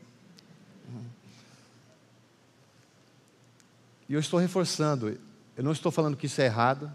E 4.07 4.13
eu 4.13 4.19
estou 4.19 4.39
reforçando, 4.39 5.17
eu 5.55 5.63
não 5.63 5.71
estou 5.71 5.91
falando 5.91 6.17
que 6.17 6.25
isso 6.25 6.41
é 6.41 6.45
errado, 6.45 6.91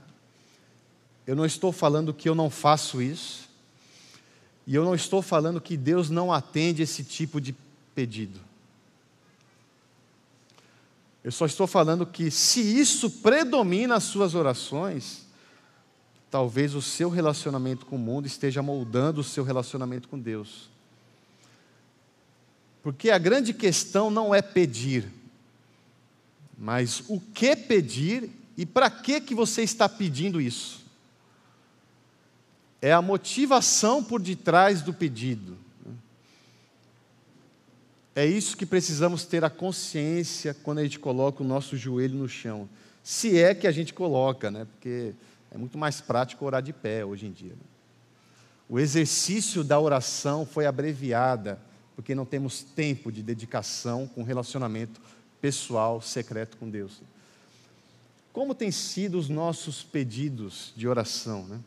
eu 1.27 1.37
não 1.37 1.45
estou 1.45 1.73
falando 1.73 2.15
que 2.15 2.29
eu 2.29 2.35
não 2.35 2.49
faço 2.49 3.03
isso, 3.03 3.49
e 4.67 4.75
eu 4.75 4.85
não 4.85 4.95
estou 4.95 5.23
falando 5.23 5.61
que 5.61 5.77
Deus 5.77 6.11
não 6.11 6.33
atende 6.33 6.83
esse 6.83 7.03
tipo 7.03 7.41
de 7.41 7.55
pedido. 7.95 8.39
Eu 11.25 11.33
só 11.33 11.47
estou 11.47 11.67
falando 11.67 12.07
que 12.07 12.31
se 12.31 12.61
isso 12.61 13.11
predomina 13.11 13.97
as 13.97 14.05
suas 14.05 14.35
orações, 14.35 15.27
talvez 16.31 16.75
o 16.75 16.83
seu 16.83 17.09
relacionamento 17.09 17.87
com 17.87 17.97
o 17.97 17.99
mundo 17.99 18.27
esteja 18.27 18.63
moldando 18.63 19.21
o 19.21 19.25
seu 19.25 19.45
relacionamento 19.45 20.09
com 20.09 20.19
Deus. 20.19 20.71
Porque 22.83 23.11
a 23.11 23.19
grande 23.19 23.53
questão 23.53 24.11
não 24.11 24.35
é 24.35 24.41
pedir, 24.41 25.13
mas 26.59 27.05
o 27.09 27.21
que 27.21 27.55
pedir 27.55 28.31
e 28.57 28.67
para 28.67 28.91
que 28.91 29.21
que 29.21 29.35
você 29.35 29.63
está 29.63 29.89
pedindo 29.89 30.41
isso? 30.41 30.85
É 32.83 32.93
a 32.93 33.01
motivação 33.01 34.03
por 34.03 34.21
detrás 34.21 34.83
do 34.83 34.93
pedido. 34.93 35.57
É 38.15 38.27
isso 38.27 38.57
que 38.57 38.67
precisamos 38.67 39.25
ter 39.25 39.45
a 39.45 39.51
consciência 39.51 40.53
quando 40.53 40.79
a 40.79 40.83
gente 40.83 40.99
coloca 40.99 41.43
o 41.43 41.47
nosso 41.47 41.77
joelho 41.77 42.17
no 42.17 42.29
chão. 42.29 42.69
Se 43.05 43.39
é 43.39 43.55
que 43.55 43.67
a 43.67 43.71
gente 43.71 43.95
coloca, 43.95 44.51
né? 44.51 44.65
Porque 44.65 45.15
É 45.51 45.57
muito 45.57 45.79
mais 45.79 46.01
prático 46.01 46.45
orar 46.45 46.63
de 46.63 46.73
pé 46.73 47.05
hoje 47.05 47.27
em 47.27 47.33
dia. 47.33 47.53
Né? 47.53 47.67
O 48.69 48.79
exercício 48.79 49.65
da 49.65 49.81
oração 49.81 50.45
foi 50.45 50.67
abreviada, 50.67 51.59
porque 51.97 52.15
não 52.15 52.27
temos 52.27 52.63
tempo 52.63 53.11
de 53.11 53.23
dedicação 53.23 54.07
com 54.07 54.23
relacionamento 54.23 55.01
pessoal, 55.41 56.01
secreto 56.01 56.57
com 56.57 56.69
Deus. 56.69 57.01
Como 58.33 58.55
têm 58.55 58.71
sido 58.71 59.19
os 59.19 59.29
nossos 59.29 59.83
pedidos 59.83 60.73
de 60.77 60.87
oração, 60.87 61.45
né? 61.47 61.61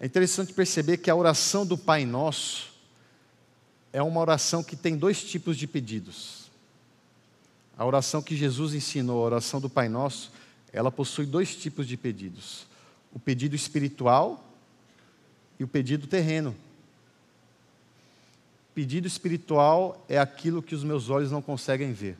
É 0.00 0.06
interessante 0.06 0.52
perceber 0.52 0.98
que 0.98 1.10
a 1.10 1.14
oração 1.14 1.66
do 1.66 1.76
Pai 1.76 2.06
Nosso 2.06 2.72
é 3.92 4.02
uma 4.02 4.20
oração 4.20 4.62
que 4.62 4.76
tem 4.76 4.96
dois 4.96 5.24
tipos 5.24 5.56
de 5.56 5.66
pedidos. 5.66 6.50
A 7.76 7.84
oração 7.84 8.22
que 8.22 8.36
Jesus 8.36 8.74
ensinou, 8.74 9.22
a 9.22 9.26
oração 9.26 9.60
do 9.60 9.68
Pai 9.68 9.88
Nosso, 9.88 10.32
ela 10.72 10.90
possui 10.90 11.26
dois 11.26 11.54
tipos 11.56 11.86
de 11.86 11.96
pedidos: 11.96 12.66
o 13.12 13.18
pedido 13.18 13.56
espiritual 13.56 14.44
e 15.58 15.64
o 15.64 15.68
pedido 15.68 16.06
terreno. 16.06 16.54
Pedido 18.78 19.08
espiritual 19.08 20.06
é 20.08 20.20
aquilo 20.20 20.62
que 20.62 20.72
os 20.72 20.84
meus 20.84 21.10
olhos 21.10 21.32
não 21.32 21.42
conseguem 21.42 21.92
ver. 21.92 22.16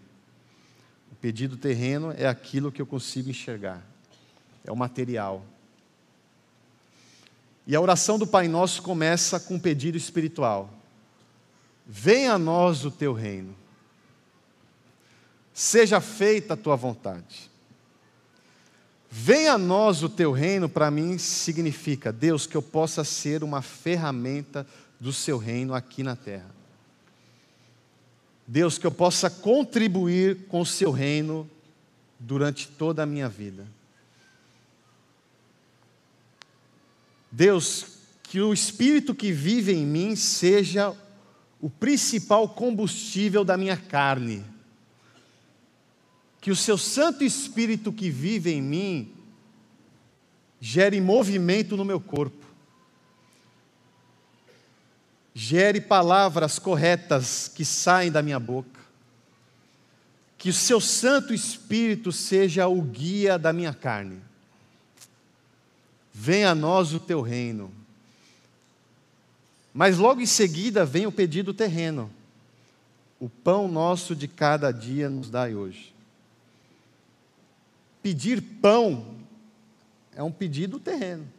O 1.12 1.14
pedido 1.14 1.56
terreno 1.56 2.12
é 2.18 2.26
aquilo 2.26 2.72
que 2.72 2.82
eu 2.82 2.86
consigo 2.86 3.30
enxergar. 3.30 3.80
É 4.64 4.72
o 4.72 4.76
material. 4.76 5.46
E 7.64 7.76
a 7.76 7.80
oração 7.80 8.18
do 8.18 8.26
Pai 8.26 8.48
Nosso 8.48 8.82
começa 8.82 9.38
com 9.38 9.54
um 9.54 9.58
pedido 9.60 9.96
espiritual: 9.96 10.68
Venha 11.86 12.32
a 12.32 12.38
nós 12.40 12.84
o 12.84 12.90
teu 12.90 13.12
reino, 13.12 13.54
seja 15.54 16.00
feita 16.00 16.54
a 16.54 16.56
tua 16.56 16.74
vontade. 16.74 17.48
Venha 19.08 19.52
a 19.52 19.58
nós 19.58 20.02
o 20.02 20.08
teu 20.08 20.32
reino, 20.32 20.68
para 20.68 20.90
mim 20.90 21.18
significa, 21.18 22.12
Deus, 22.12 22.48
que 22.48 22.56
eu 22.56 22.62
possa 22.62 23.04
ser 23.04 23.44
uma 23.44 23.62
ferramenta 23.62 24.66
do 25.00 25.12
seu 25.12 25.38
reino 25.38 25.74
aqui 25.74 26.02
na 26.02 26.16
terra. 26.16 26.50
Deus, 28.46 28.78
que 28.78 28.86
eu 28.86 28.90
possa 28.90 29.28
contribuir 29.28 30.46
com 30.48 30.60
o 30.60 30.66
seu 30.66 30.90
reino 30.90 31.48
durante 32.18 32.66
toda 32.66 33.02
a 33.02 33.06
minha 33.06 33.28
vida. 33.28 33.66
Deus, 37.30 37.98
que 38.22 38.40
o 38.40 38.52
Espírito 38.52 39.14
que 39.14 39.32
vive 39.32 39.72
em 39.72 39.84
mim 39.84 40.16
seja 40.16 40.96
o 41.60 41.68
principal 41.68 42.48
combustível 42.48 43.44
da 43.44 43.56
minha 43.56 43.76
carne. 43.76 44.44
Que 46.40 46.50
o 46.50 46.56
seu 46.56 46.78
Santo 46.78 47.22
Espírito 47.22 47.92
que 47.92 48.08
vive 48.10 48.50
em 48.50 48.62
mim 48.62 49.12
gere 50.60 51.00
movimento 51.00 51.76
no 51.76 51.84
meu 51.84 52.00
corpo. 52.00 52.47
Gere 55.34 55.80
palavras 55.80 56.58
corretas 56.58 57.48
que 57.48 57.64
saem 57.64 58.10
da 58.10 58.22
minha 58.22 58.40
boca. 58.40 58.80
Que 60.36 60.50
o 60.50 60.54
seu 60.54 60.80
Santo 60.80 61.34
Espírito 61.34 62.12
seja 62.12 62.66
o 62.68 62.80
guia 62.80 63.38
da 63.38 63.52
minha 63.52 63.74
carne. 63.74 64.20
Venha 66.12 66.50
a 66.50 66.54
nós 66.54 66.92
o 66.92 67.00
teu 67.00 67.20
reino. 67.20 67.72
Mas 69.72 69.98
logo 69.98 70.20
em 70.20 70.26
seguida 70.26 70.84
vem 70.84 71.06
o 71.06 71.12
pedido 71.12 71.54
terreno. 71.54 72.10
O 73.20 73.28
pão 73.28 73.68
nosso 73.68 74.14
de 74.14 74.26
cada 74.26 74.72
dia 74.72 75.08
nos 75.08 75.30
dai 75.30 75.54
hoje. 75.54 75.94
Pedir 78.02 78.40
pão 78.40 79.16
é 80.14 80.22
um 80.22 80.32
pedido 80.32 80.80
terreno. 80.80 81.37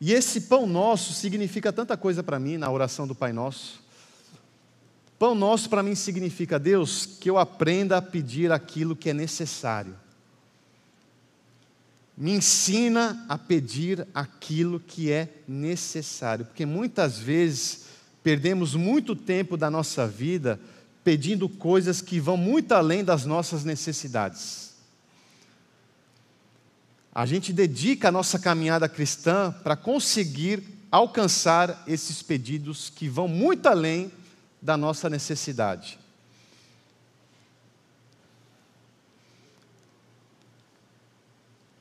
E 0.00 0.12
esse 0.12 0.42
pão 0.42 0.66
nosso 0.66 1.12
significa 1.12 1.72
tanta 1.72 1.96
coisa 1.96 2.22
para 2.22 2.38
mim 2.38 2.56
na 2.56 2.70
oração 2.70 3.06
do 3.06 3.14
Pai 3.14 3.32
Nosso. 3.32 3.80
Pão 5.18 5.34
nosso 5.34 5.68
para 5.68 5.82
mim 5.82 5.94
significa, 5.94 6.58
Deus, 6.58 7.04
que 7.04 7.28
eu 7.28 7.38
aprenda 7.38 7.96
a 7.96 8.02
pedir 8.02 8.52
aquilo 8.52 8.94
que 8.94 9.10
é 9.10 9.14
necessário 9.14 9.96
me 12.20 12.32
ensina 12.32 13.24
a 13.28 13.38
pedir 13.38 14.04
aquilo 14.12 14.80
que 14.80 15.12
é 15.12 15.28
necessário, 15.46 16.44
porque 16.44 16.66
muitas 16.66 17.16
vezes 17.16 17.84
perdemos 18.24 18.74
muito 18.74 19.14
tempo 19.14 19.56
da 19.56 19.70
nossa 19.70 20.04
vida 20.04 20.58
pedindo 21.04 21.48
coisas 21.48 22.02
que 22.02 22.18
vão 22.18 22.36
muito 22.36 22.72
além 22.72 23.04
das 23.04 23.24
nossas 23.24 23.62
necessidades. 23.62 24.67
A 27.18 27.26
gente 27.26 27.52
dedica 27.52 28.06
a 28.06 28.12
nossa 28.12 28.38
caminhada 28.38 28.88
cristã 28.88 29.50
para 29.50 29.74
conseguir 29.74 30.62
alcançar 30.88 31.82
esses 31.84 32.22
pedidos 32.22 32.90
que 32.90 33.08
vão 33.08 33.26
muito 33.26 33.66
além 33.66 34.12
da 34.62 34.76
nossa 34.76 35.10
necessidade. 35.10 35.98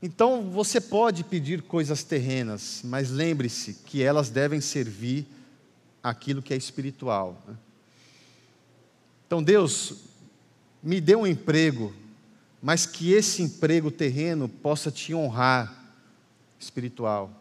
Então 0.02 0.50
você 0.50 0.82
pode 0.82 1.24
pedir 1.24 1.62
coisas 1.62 2.04
terrenas, 2.04 2.82
mas 2.84 3.12
lembre-se 3.12 3.76
que 3.86 4.02
elas 4.02 4.32
devem 4.32 4.60
servir 4.60 5.28
aquilo 6.02 6.42
que 6.42 6.52
é 6.52 6.58
espiritual. 6.58 7.40
Né? 7.48 7.56
Então 9.28 9.44
Deus 9.44 9.98
me 10.82 11.00
dê 11.00 11.16
um 11.16 11.28
emprego, 11.28 11.94
mas 12.62 12.86
que 12.86 13.14
esse 13.14 13.42
emprego 13.42 13.92
terreno 13.92 14.50
possa 14.50 14.92
te 14.92 15.14
honrar 15.14 15.74
espiritual. 16.60 17.32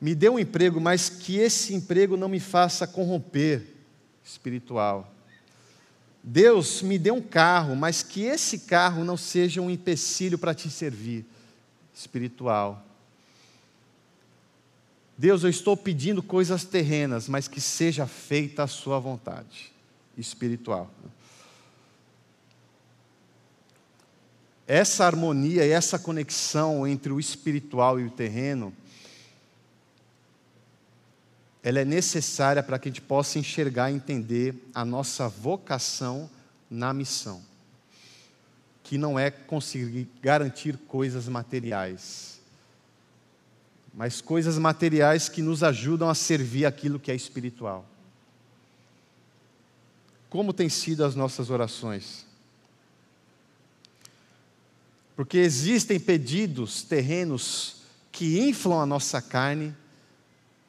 Me 0.00 0.14
dê 0.14 0.28
um 0.28 0.38
emprego, 0.38 0.80
mas 0.80 1.08
que 1.08 1.36
esse 1.36 1.74
emprego 1.74 2.16
não 2.16 2.28
me 2.28 2.40
faça 2.40 2.86
corromper 2.86 3.66
espiritual. 4.24 5.12
Deus 6.22 6.80
me 6.80 6.98
dê 6.98 7.10
um 7.10 7.20
carro, 7.20 7.76
mas 7.76 8.02
que 8.02 8.22
esse 8.22 8.60
carro 8.60 9.04
não 9.04 9.16
seja 9.16 9.60
um 9.60 9.70
empecilho 9.70 10.38
para 10.38 10.54
te 10.54 10.70
servir 10.70 11.24
espiritual. 11.94 12.84
Deus, 15.16 15.44
eu 15.44 15.50
estou 15.50 15.76
pedindo 15.76 16.22
coisas 16.22 16.64
terrenas, 16.64 17.28
mas 17.28 17.46
que 17.46 17.60
seja 17.60 18.06
feita 18.06 18.64
a 18.64 18.66
Sua 18.66 18.98
vontade 18.98 19.72
espiritual. 20.16 20.90
Essa 24.66 25.04
harmonia 25.04 25.66
e 25.66 25.70
essa 25.70 25.98
conexão 25.98 26.86
entre 26.86 27.12
o 27.12 27.20
espiritual 27.20 28.00
e 28.00 28.06
o 28.06 28.10
terreno 28.10 28.72
ela 31.64 31.80
é 31.80 31.84
necessária 31.84 32.62
para 32.62 32.78
que 32.78 32.88
a 32.88 32.92
gente 32.92 33.00
possa 33.00 33.38
enxergar 33.38 33.90
e 33.90 33.94
entender 33.94 34.54
a 34.74 34.84
nossa 34.84 35.30
vocação 35.30 36.28
na 36.68 36.92
missão, 36.92 37.42
que 38.82 38.98
não 38.98 39.18
é 39.18 39.30
conseguir 39.30 40.06
garantir 40.20 40.76
coisas 40.76 41.26
materiais, 41.26 42.38
mas 43.94 44.20
coisas 44.20 44.58
materiais 44.58 45.30
que 45.30 45.40
nos 45.40 45.62
ajudam 45.62 46.10
a 46.10 46.14
servir 46.14 46.66
aquilo 46.66 47.00
que 47.00 47.10
é 47.10 47.14
espiritual. 47.14 47.86
Como 50.28 50.52
têm 50.52 50.68
sido 50.68 51.02
as 51.02 51.14
nossas 51.14 51.48
orações? 51.48 52.26
Porque 55.14 55.38
existem 55.38 55.98
pedidos 55.98 56.82
terrenos 56.82 57.82
que 58.10 58.40
inflam 58.40 58.80
a 58.80 58.86
nossa 58.86 59.20
carne 59.22 59.74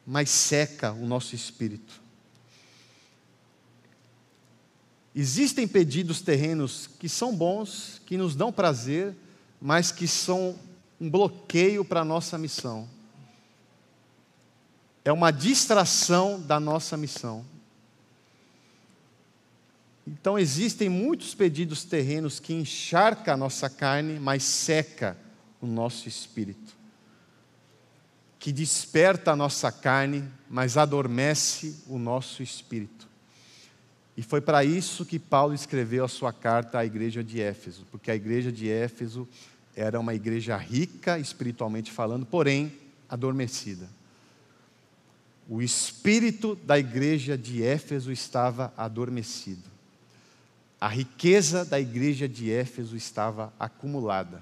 mas 0.06 0.30
seca 0.30 0.92
o 0.92 1.06
nosso 1.08 1.34
espírito. 1.34 2.02
Existem 5.16 5.68
pedidos 5.68 6.22
terrenos 6.22 6.88
que 7.00 7.10
são 7.10 7.36
bons, 7.36 8.02
que 8.06 8.18
nos 8.18 8.36
dão 8.36 8.52
prazer, 8.52 9.16
mas 9.60 9.92
que 9.92 10.08
são 10.08 10.60
um 11.00 11.10
bloqueio 11.10 11.84
para 11.84 12.02
a 12.02 12.06
nossa 12.06 12.38
missão. 12.38 12.88
É 15.04 15.12
uma 15.12 15.32
distração 15.32 16.40
da 16.40 16.60
nossa 16.60 16.98
missão. 16.98 17.46
Então 20.08 20.38
existem 20.38 20.88
muitos 20.88 21.34
pedidos 21.34 21.84
terrenos 21.84 22.40
que 22.40 22.54
encharca 22.54 23.34
a 23.34 23.38
nossa 23.38 23.70
carne, 23.70 24.20
mas 24.20 24.44
seca 24.44 25.18
o 25.60 25.66
nosso 25.66 26.08
espírito 26.08 26.76
que 28.46 28.52
desperta 28.52 29.32
a 29.32 29.36
nossa 29.36 29.72
carne, 29.72 30.24
mas 30.48 30.78
adormece 30.78 31.78
o 31.88 31.98
nosso 31.98 32.44
espírito. 32.44 33.08
E 34.16 34.22
foi 34.22 34.40
para 34.40 34.64
isso 34.64 35.04
que 35.04 35.18
Paulo 35.18 35.56
escreveu 35.56 36.06
a 36.06 36.08
sua 36.08 36.32
carta 36.32 36.78
à 36.78 36.86
igreja 36.86 37.24
de 37.24 37.42
Éfeso, 37.42 37.88
porque 37.90 38.12
a 38.12 38.16
igreja 38.16 38.52
de 38.52 38.70
Éfeso 38.70 39.28
era 39.76 40.00
uma 40.00 40.14
igreja 40.14 40.56
rica 40.58 41.18
espiritualmente 41.18 41.92
falando, 41.92 42.24
porém 42.24 42.72
adormecida. 43.10 43.90
O 45.50 45.60
espírito 45.60 46.56
da 46.56 46.78
igreja 46.78 47.36
de 47.36 47.64
Éfeso 47.64 48.12
estava 48.12 48.72
adormecido. 48.78 49.75
A 50.86 50.88
riqueza 50.88 51.66
da 51.66 51.80
igreja 51.80 52.30
de 52.30 52.52
Éfeso 52.52 52.96
estava 52.96 53.52
acumulada. 53.60 54.40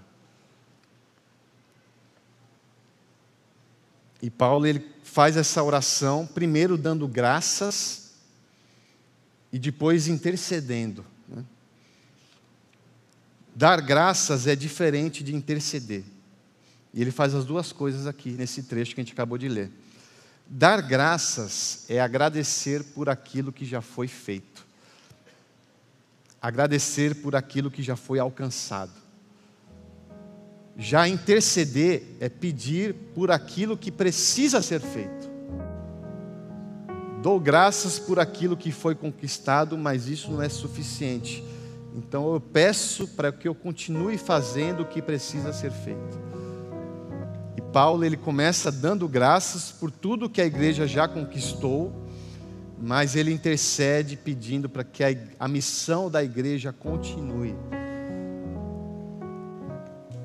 E 4.22 4.30
Paulo 4.30 4.68
ele 4.68 4.86
faz 5.06 5.38
essa 5.38 5.64
oração, 5.64 6.28
primeiro 6.28 6.78
dando 6.78 7.08
graças 7.08 8.12
e 9.54 9.58
depois 9.58 10.10
intercedendo. 10.10 11.06
Né? 11.30 11.46
Dar 13.56 13.80
graças 13.80 14.46
é 14.46 14.54
diferente 14.54 15.24
de 15.24 15.34
interceder. 15.34 16.04
E 16.94 17.02
ele 17.02 17.12
faz 17.12 17.34
as 17.34 17.46
duas 17.46 17.72
coisas 17.72 18.06
aqui 18.06 18.32
nesse 18.32 18.64
trecho 18.64 18.94
que 18.94 19.00
a 19.00 19.04
gente 19.06 19.14
acabou 19.14 19.38
de 19.38 19.48
ler. 19.48 19.72
Dar 20.46 20.82
graças 20.82 21.86
é 21.88 22.02
agradecer 22.02 22.84
por 22.84 23.08
aquilo 23.08 23.54
que 23.54 23.64
já 23.64 23.80
foi 23.80 24.10
feito, 24.10 24.53
agradecer 26.44 27.16
por 27.16 27.36
aquilo 27.36 27.72
que 27.72 27.82
já 27.82 27.96
foi 27.96 28.20
alcançado. 28.20 28.92
Já 30.78 31.08
interceder 31.08 32.04
é 32.20 32.28
pedir 32.28 32.94
por 33.16 33.32
aquilo 33.32 33.78
que 33.78 33.92
precisa 33.92 34.62
ser 34.62 34.82
feito. 34.82 35.32
Dou 37.22 37.40
graças 37.40 37.98
por 37.98 38.20
aquilo 38.20 38.58
que 38.58 38.72
foi 38.72 38.94
conquistado, 38.94 39.78
mas 39.78 40.08
isso 40.08 40.30
não 40.30 40.42
é 40.42 40.50
suficiente. 40.50 41.44
Então 41.96 42.34
eu 42.34 42.42
peço 42.42 43.08
para 43.08 43.32
que 43.32 43.48
eu 43.48 43.56
continue 43.56 44.18
fazendo 44.18 44.84
o 44.84 44.86
que 44.86 45.02
precisa 45.02 45.54
ser 45.54 45.72
feito. 45.72 46.34
Paulo 47.74 48.06
ele 48.06 48.16
começa 48.16 48.72
dando 48.72 49.08
graças 49.08 49.72
por 49.72 49.90
tudo 49.90 50.30
que 50.30 50.40
a 50.40 50.46
igreja 50.46 50.86
já 50.86 51.08
conquistou, 51.08 52.03
mas 52.78 53.16
ele 53.16 53.32
intercede 53.32 54.18
pedindo 54.18 54.68
para 54.68 54.84
que 54.84 55.04
a, 55.04 55.10
a 55.40 55.48
missão 55.48 56.10
da 56.10 56.24
igreja 56.24 56.74
continue. 56.74 57.56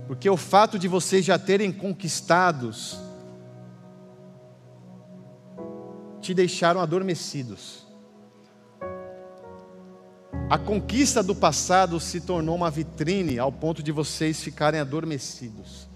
Porque 0.06 0.28
o 0.28 0.36
fato 0.36 0.78
de 0.78 0.88
vocês 0.88 1.24
já 1.24 1.38
terem 1.38 1.70
conquistados 1.70 2.98
te 6.20 6.32
deixaram 6.32 6.80
adormecidos. 6.80 7.86
A 10.50 10.56
conquista 10.56 11.22
do 11.22 11.34
passado 11.34 12.00
se 12.00 12.22
tornou 12.22 12.56
uma 12.56 12.70
vitrine 12.70 13.38
ao 13.38 13.52
ponto 13.52 13.82
de 13.82 13.92
vocês 13.92 14.42
ficarem 14.42 14.80
adormecidos. 14.80 15.86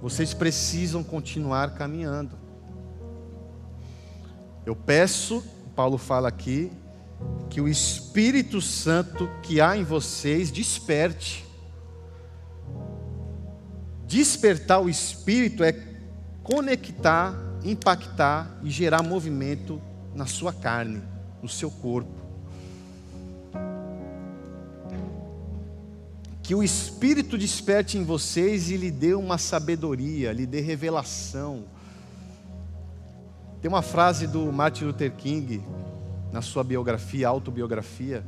Vocês 0.00 0.32
precisam 0.32 1.02
continuar 1.02 1.74
caminhando. 1.74 2.49
Eu 4.64 4.76
peço, 4.76 5.42
Paulo 5.74 5.98
fala 5.98 6.28
aqui, 6.28 6.70
que 7.48 7.60
o 7.60 7.68
Espírito 7.68 8.60
Santo 8.60 9.28
que 9.42 9.60
há 9.60 9.76
em 9.76 9.84
vocês 9.84 10.50
desperte. 10.50 11.44
Despertar 14.06 14.80
o 14.80 14.88
Espírito 14.88 15.62
é 15.62 15.72
conectar, 16.42 17.34
impactar 17.64 18.58
e 18.62 18.70
gerar 18.70 19.02
movimento 19.02 19.80
na 20.14 20.26
sua 20.26 20.52
carne, 20.52 21.02
no 21.42 21.48
seu 21.48 21.70
corpo. 21.70 22.20
que 26.50 26.54
o 26.56 26.64
Espírito 26.64 27.38
desperte 27.38 27.96
em 27.96 28.02
vocês 28.02 28.72
e 28.72 28.76
lhe 28.76 28.90
dê 28.90 29.14
uma 29.14 29.38
sabedoria, 29.38 30.32
lhe 30.32 30.44
dê 30.44 30.60
revelação. 30.60 31.62
Tem 33.60 33.68
uma 33.68 33.82
frase 33.82 34.26
do 34.26 34.52
Martin 34.52 34.84
Luther 34.84 35.12
King, 35.12 35.62
na 36.32 36.42
sua 36.42 36.64
biografia, 36.64 37.28
autobiografia, 37.28 38.24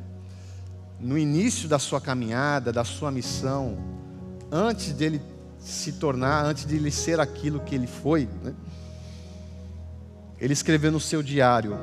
no 1.01 1.17
início 1.17 1.69
da 1.69 1.79
sua 1.79 2.01
caminhada, 2.01 2.73
da 2.73 2.85
sua 2.85 3.11
missão, 3.11 3.79
antes 4.51 4.93
dele 4.93 5.21
se 5.59 5.93
tornar, 5.93 6.45
antes 6.45 6.67
de 6.67 6.77
ele 6.77 6.91
ser 6.91 7.21
aquilo 7.21 7.61
que 7.61 7.75
ele 7.75 7.87
foi, 7.87 8.29
né? 8.43 8.55
ele 10.41 10.53
escreveu 10.53 10.93
no 10.93 11.01
seu 11.01 11.23
diário: 11.23 11.79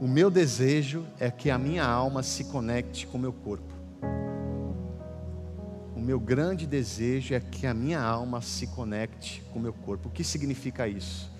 O 0.00 0.06
meu 0.06 0.30
desejo 0.30 1.04
é 1.18 1.30
que 1.30 1.50
a 1.50 1.58
minha 1.58 1.84
alma 1.84 2.22
se 2.22 2.44
conecte 2.44 3.06
com 3.06 3.18
o 3.18 3.20
meu 3.20 3.32
corpo 3.32 3.72
meu 6.02 6.18
grande 6.18 6.66
desejo 6.66 7.34
é 7.34 7.40
que 7.40 7.66
a 7.66 7.72
minha 7.72 8.00
alma 8.00 8.42
se 8.42 8.66
conecte 8.66 9.42
com 9.52 9.58
o 9.58 9.62
meu 9.62 9.72
corpo. 9.72 10.08
O 10.08 10.10
que 10.10 10.24
significa 10.24 10.86
isso? 10.88 11.30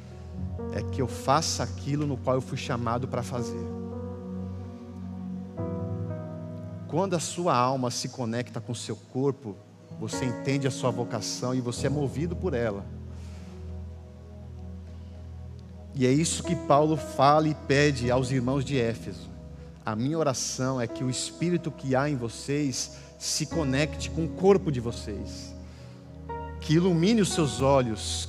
É 0.72 0.82
que 0.82 1.02
eu 1.02 1.08
faça 1.08 1.62
aquilo 1.62 2.06
no 2.06 2.16
qual 2.16 2.36
eu 2.36 2.40
fui 2.40 2.56
chamado 2.56 3.06
para 3.06 3.22
fazer. 3.22 3.66
Quando 6.88 7.14
a 7.14 7.20
sua 7.20 7.56
alma 7.56 7.90
se 7.90 8.10
conecta 8.10 8.60
com 8.60 8.72
o 8.72 8.76
seu 8.76 8.96
corpo, 8.96 9.56
você 9.98 10.24
entende 10.24 10.66
a 10.66 10.70
sua 10.70 10.90
vocação 10.90 11.54
e 11.54 11.60
você 11.60 11.86
é 11.86 11.90
movido 11.90 12.36
por 12.36 12.54
ela. 12.54 12.84
E 15.94 16.06
é 16.06 16.10
isso 16.10 16.42
que 16.42 16.56
Paulo 16.56 16.96
fala 16.96 17.48
e 17.48 17.54
pede 17.54 18.10
aos 18.10 18.30
irmãos 18.30 18.64
de 18.64 18.78
Éfeso. 18.78 19.30
A 19.84 19.96
minha 19.96 20.18
oração 20.18 20.80
é 20.80 20.86
que 20.86 21.02
o 21.02 21.10
espírito 21.10 21.70
que 21.70 21.94
há 21.94 22.08
em 22.08 22.16
vocês 22.16 22.92
se 23.18 23.46
conecte 23.46 24.10
com 24.10 24.24
o 24.24 24.28
corpo 24.28 24.70
de 24.72 24.80
vocês, 24.80 25.54
que 26.60 26.74
ilumine 26.74 27.20
os 27.20 27.32
seus 27.32 27.60
olhos, 27.60 28.28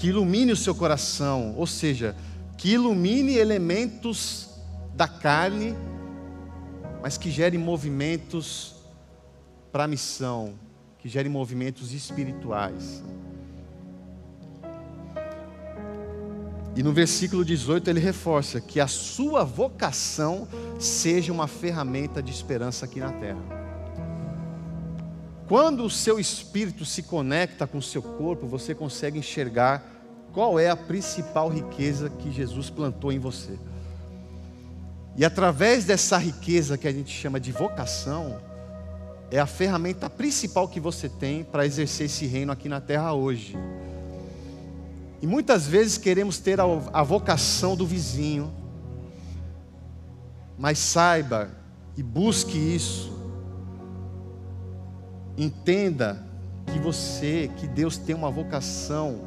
que 0.00 0.08
ilumine 0.08 0.50
o 0.50 0.56
seu 0.56 0.74
coração, 0.74 1.54
ou 1.58 1.66
seja, 1.66 2.16
que 2.56 2.70
ilumine 2.70 3.36
elementos 3.36 4.48
da 4.94 5.06
carne, 5.06 5.76
mas 7.02 7.18
que 7.18 7.30
gere 7.30 7.58
movimentos 7.58 8.76
para 9.70 9.84
a 9.84 9.86
missão, 9.86 10.54
que 10.98 11.06
gere 11.06 11.28
movimentos 11.28 11.92
espirituais. 11.92 13.02
E 16.74 16.82
no 16.82 16.94
versículo 16.94 17.44
18 17.44 17.90
ele 17.90 18.00
reforça 18.00 18.58
que 18.58 18.80
a 18.80 18.86
sua 18.86 19.44
vocação 19.44 20.48
seja 20.78 21.30
uma 21.30 21.46
ferramenta 21.46 22.22
de 22.22 22.30
esperança 22.32 22.86
aqui 22.86 23.00
na 23.00 23.12
terra. 23.12 23.59
Quando 25.50 25.82
o 25.84 25.90
seu 25.90 26.20
espírito 26.20 26.84
se 26.84 27.02
conecta 27.02 27.66
com 27.66 27.78
o 27.78 27.82
seu 27.82 28.00
corpo, 28.00 28.46
você 28.46 28.72
consegue 28.72 29.18
enxergar 29.18 29.82
qual 30.32 30.60
é 30.60 30.70
a 30.70 30.76
principal 30.76 31.48
riqueza 31.48 32.08
que 32.08 32.30
Jesus 32.30 32.70
plantou 32.70 33.10
em 33.10 33.18
você. 33.18 33.58
E 35.16 35.24
através 35.24 35.84
dessa 35.84 36.16
riqueza 36.18 36.78
que 36.78 36.86
a 36.86 36.92
gente 36.92 37.10
chama 37.10 37.40
de 37.40 37.50
vocação, 37.50 38.40
é 39.28 39.40
a 39.40 39.46
ferramenta 39.46 40.08
principal 40.08 40.68
que 40.68 40.78
você 40.78 41.08
tem 41.08 41.42
para 41.42 41.66
exercer 41.66 42.06
esse 42.06 42.26
reino 42.26 42.52
aqui 42.52 42.68
na 42.68 42.80
terra 42.80 43.12
hoje. 43.12 43.58
E 45.20 45.26
muitas 45.26 45.66
vezes 45.66 45.98
queremos 45.98 46.38
ter 46.38 46.60
a, 46.60 47.02
vocação 47.02 47.74
do 47.74 47.84
vizinho, 47.84 48.54
mas 50.56 50.78
saiba 50.78 51.50
e 51.96 52.04
busque 52.04 52.56
isso 52.56 53.18
Entenda 55.36 56.24
que 56.66 56.78
você, 56.78 57.50
que 57.56 57.66
Deus 57.66 57.96
tem 57.96 58.14
uma 58.14 58.30
vocação 58.30 59.20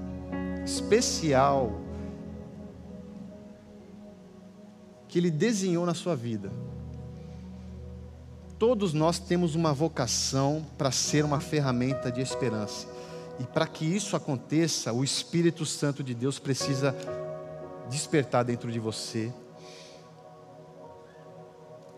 especial 0.64 1.80
que 5.08 5.20
Ele 5.20 5.30
desenhou 5.30 5.86
na 5.86 5.94
sua 5.94 6.16
vida. 6.16 6.52
Todos 8.58 8.94
nós 8.94 9.20
temos 9.20 9.54
uma 9.54 9.72
vocação 9.72 10.66
para 10.76 10.90
ser 10.90 11.24
uma 11.24 11.40
ferramenta 11.40 12.12
de 12.12 12.20
esperança. 12.20 12.88
E 13.40 13.44
para 13.44 13.68
que 13.68 13.86
isso 13.86 14.16
aconteça, 14.16 14.92
o 14.92 15.04
Espírito 15.04 15.66
Santo 15.66 16.04
de 16.04 16.16
Deus 16.16 16.40
precisa 16.40 16.96
despertar 17.90 18.44
dentro 18.44 18.72
de 18.72 18.80
você, 18.80 19.32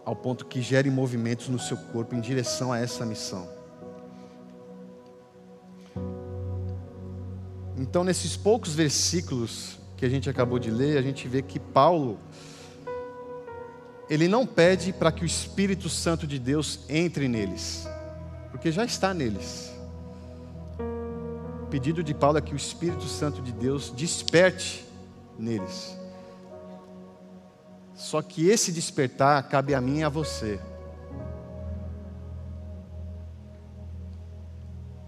ao 0.03 0.16
ponto 0.16 0.45
que 0.45 0.62
gere 0.62 0.89
movimentos 0.89 1.47
no 1.47 1.58
seu 1.60 1.78
corpo 1.78 2.16
em 2.16 2.20
direção 2.20 2.74
a 2.74 2.80
essa 2.80 3.06
missão. 3.06 3.55
Então, 7.78 8.03
nesses 8.03 8.38
poucos 8.38 8.73
versículos 8.73 9.78
que 9.97 10.05
a 10.05 10.09
gente 10.09 10.30
acabou 10.30 10.59
de 10.59 10.71
ler, 10.71 10.97
a 10.97 11.01
gente 11.01 11.28
vê 11.28 11.41
que 11.41 11.59
Paulo, 11.59 12.17
ele 14.09 14.28
não 14.28 14.45
pede 14.45 14.93
para 14.93 15.11
que 15.11 15.23
o 15.23 15.26
Espírito 15.26 15.89
Santo 15.89 16.26
de 16.26 16.39
Deus 16.39 16.80
entre 16.88 17.28
neles, 17.28 17.88
porque 18.51 18.71
já 18.71 18.86
está 18.86 19.13
neles. 19.13 19.71
O 21.63 21.67
pedido 21.67 22.03
de 22.03 22.13
Paulo 22.13 22.38
é 22.38 22.41
que 22.41 22.53
o 22.53 22.57
Espírito 22.57 23.05
Santo 23.05 23.41
de 23.41 23.51
Deus 23.51 23.89
desperte 23.89 24.86
neles. 25.38 25.97
Só 27.93 28.21
que 28.21 28.47
esse 28.47 28.71
despertar 28.71 29.41
cabe 29.49 29.73
a 29.73 29.82
mim 29.82 29.99
e 29.99 30.03
a 30.03 30.09
você. 30.09 30.59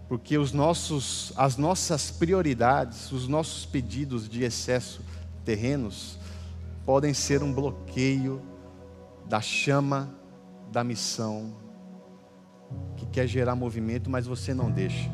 Porque 0.07 0.37
os 0.37 0.53
nossos, 0.53 1.33
as 1.35 1.57
nossas 1.57 2.09
prioridades, 2.09 3.11
os 3.11 3.27
nossos 3.27 3.65
pedidos 3.65 4.29
de 4.29 4.43
excesso 4.43 5.01
terrenos 5.43 6.17
podem 6.85 7.13
ser 7.13 7.43
um 7.43 7.51
bloqueio 7.51 8.41
da 9.27 9.41
chama 9.41 10.09
da 10.71 10.83
missão 10.83 11.53
que 12.95 13.05
quer 13.05 13.27
gerar 13.27 13.55
movimento, 13.55 14.09
mas 14.09 14.25
você 14.25 14.53
não 14.53 14.71
deixa. 14.71 15.09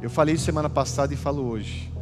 Eu 0.00 0.10
falei 0.10 0.36
semana 0.36 0.68
passada 0.68 1.12
e 1.12 1.16
falo 1.16 1.42
hoje. 1.42 1.92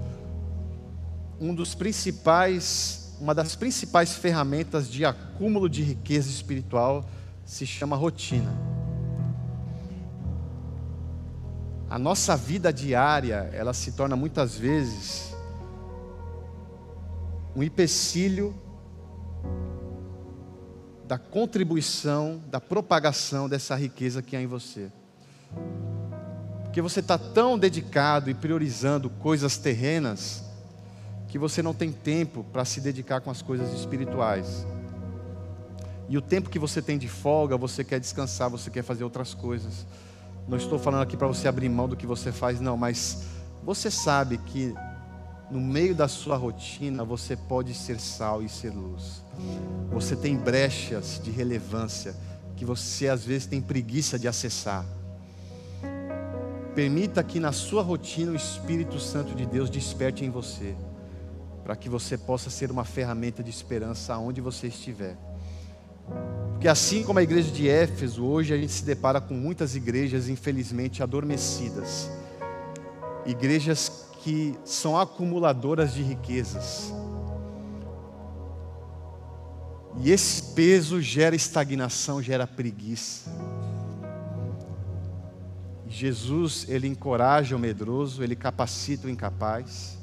Um 1.40 1.54
dos 1.54 1.74
principais, 1.74 3.16
uma 3.20 3.34
das 3.34 3.56
principais 3.56 4.14
ferramentas 4.14 4.88
de 4.88 5.04
acúmulo 5.04 5.68
de 5.68 5.82
riqueza 5.82 6.28
espiritual 6.28 7.04
se 7.44 7.66
chama 7.66 7.96
rotina. 7.96 8.71
A 11.92 11.98
nossa 11.98 12.34
vida 12.34 12.72
diária, 12.72 13.50
ela 13.52 13.74
se 13.74 13.92
torna 13.92 14.16
muitas 14.16 14.56
vezes 14.56 15.36
um 17.54 17.62
empecilho 17.62 18.54
da 21.06 21.18
contribuição, 21.18 22.40
da 22.46 22.58
propagação 22.58 23.46
dessa 23.46 23.76
riqueza 23.76 24.22
que 24.22 24.34
há 24.34 24.40
em 24.40 24.46
você. 24.46 24.90
Porque 26.62 26.80
você 26.80 27.00
está 27.00 27.18
tão 27.18 27.58
dedicado 27.58 28.30
e 28.30 28.34
priorizando 28.34 29.10
coisas 29.10 29.58
terrenas, 29.58 30.42
que 31.28 31.38
você 31.38 31.60
não 31.60 31.74
tem 31.74 31.92
tempo 31.92 32.42
para 32.42 32.64
se 32.64 32.80
dedicar 32.80 33.20
com 33.20 33.30
as 33.30 33.42
coisas 33.42 33.70
espirituais. 33.78 34.66
E 36.08 36.16
o 36.16 36.22
tempo 36.22 36.48
que 36.48 36.58
você 36.58 36.80
tem 36.80 36.96
de 36.96 37.06
folga, 37.06 37.54
você 37.58 37.84
quer 37.84 38.00
descansar, 38.00 38.48
você 38.48 38.70
quer 38.70 38.82
fazer 38.82 39.04
outras 39.04 39.34
coisas. 39.34 39.84
Não 40.46 40.56
estou 40.56 40.78
falando 40.78 41.02
aqui 41.02 41.16
para 41.16 41.26
você 41.26 41.48
abrir 41.48 41.68
mão 41.68 41.88
do 41.88 41.96
que 41.96 42.06
você 42.06 42.32
faz, 42.32 42.60
não, 42.60 42.76
mas 42.76 43.24
você 43.62 43.90
sabe 43.90 44.38
que 44.38 44.74
no 45.50 45.60
meio 45.60 45.94
da 45.94 46.08
sua 46.08 46.36
rotina 46.36 47.04
você 47.04 47.36
pode 47.36 47.74
ser 47.74 48.00
sal 48.00 48.42
e 48.42 48.48
ser 48.48 48.70
luz. 48.70 49.22
Você 49.90 50.16
tem 50.16 50.36
brechas 50.36 51.20
de 51.22 51.30
relevância 51.30 52.14
que 52.56 52.64
você 52.64 53.08
às 53.08 53.24
vezes 53.24 53.46
tem 53.46 53.60
preguiça 53.60 54.18
de 54.18 54.26
acessar. 54.26 54.84
Permita 56.74 57.22
que 57.22 57.38
na 57.38 57.52
sua 57.52 57.82
rotina 57.82 58.32
o 58.32 58.36
Espírito 58.36 58.98
Santo 58.98 59.34
de 59.34 59.44
Deus 59.44 59.68
desperte 59.68 60.24
em 60.24 60.30
você, 60.30 60.74
para 61.62 61.76
que 61.76 61.88
você 61.88 62.16
possa 62.16 62.48
ser 62.48 62.70
uma 62.70 62.84
ferramenta 62.84 63.42
de 63.42 63.50
esperança 63.50 64.14
aonde 64.14 64.40
você 64.40 64.68
estiver. 64.68 65.18
Porque 66.52 66.68
assim 66.68 67.02
como 67.02 67.18
a 67.18 67.22
igreja 67.22 67.50
de 67.50 67.68
Éfeso, 67.68 68.24
hoje 68.24 68.54
a 68.54 68.56
gente 68.56 68.72
se 68.72 68.84
depara 68.84 69.20
com 69.20 69.34
muitas 69.34 69.74
igrejas 69.74 70.28
infelizmente 70.28 71.02
adormecidas. 71.02 72.08
Igrejas 73.26 74.08
que 74.22 74.56
são 74.64 74.98
acumuladoras 74.98 75.92
de 75.92 76.02
riquezas. 76.02 76.92
E 80.00 80.10
esse 80.10 80.54
peso 80.54 81.00
gera 81.00 81.34
estagnação, 81.34 82.22
gera 82.22 82.46
preguiça. 82.46 83.30
Jesus, 85.88 86.66
ele 86.68 86.86
encoraja 86.86 87.54
o 87.54 87.58
medroso, 87.58 88.22
ele 88.22 88.34
capacita 88.34 89.06
o 89.06 89.10
incapaz, 89.10 89.98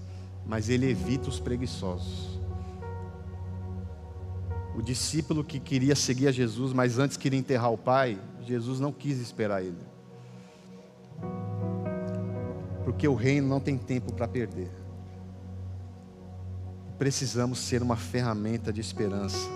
mas 0.46 0.70
ele 0.70 0.90
evita 0.90 1.30
os 1.30 1.40
preguiçosos. 1.40 2.39
O 4.80 4.82
discípulo 4.82 5.44
que 5.44 5.60
queria 5.60 5.94
seguir 5.94 6.30
a 6.30 6.32
Jesus, 6.32 6.72
mas 6.72 6.98
antes 6.98 7.18
queria 7.18 7.38
enterrar 7.38 7.70
o 7.70 7.78
pai, 7.78 8.18
Jesus 8.48 8.80
não 8.80 8.94
quis 8.94 9.20
esperar 9.20 9.62
ele. 9.62 9.76
Porque 12.86 13.06
o 13.06 13.14
reino 13.14 13.46
não 13.46 13.60
tem 13.60 13.78
tempo 13.78 14.14
para 14.14 14.26
perder. 14.26 14.72
Precisamos 16.98 17.60
ser 17.60 17.84
uma 17.84 17.98
ferramenta 17.98 18.72
de 18.72 18.80
esperança. 18.80 19.50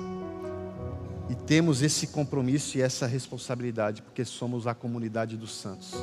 E 1.29 1.35
temos 1.35 1.81
esse 1.81 2.07
compromisso 2.07 2.77
e 2.77 2.81
essa 2.81 3.07
responsabilidade, 3.07 4.01
porque 4.01 4.25
somos 4.25 4.67
a 4.67 4.75
comunidade 4.75 5.37
dos 5.37 5.55
santos. 5.55 5.93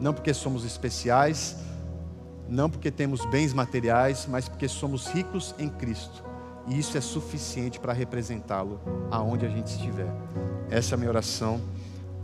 Não 0.00 0.14
porque 0.14 0.32
somos 0.32 0.64
especiais, 0.64 1.58
não 2.48 2.70
porque 2.70 2.90
temos 2.90 3.22
bens 3.26 3.52
materiais, 3.52 4.26
mas 4.26 4.48
porque 4.48 4.66
somos 4.66 5.08
ricos 5.08 5.54
em 5.58 5.68
Cristo 5.68 6.25
e 6.66 6.78
isso 6.78 6.98
é 6.98 7.00
suficiente 7.00 7.78
para 7.78 7.92
representá-lo 7.92 8.80
aonde 9.10 9.46
a 9.46 9.48
gente 9.48 9.68
estiver. 9.68 10.10
Essa 10.68 10.94
é 10.94 10.96
a 10.96 10.98
minha 10.98 11.10
oração 11.10 11.60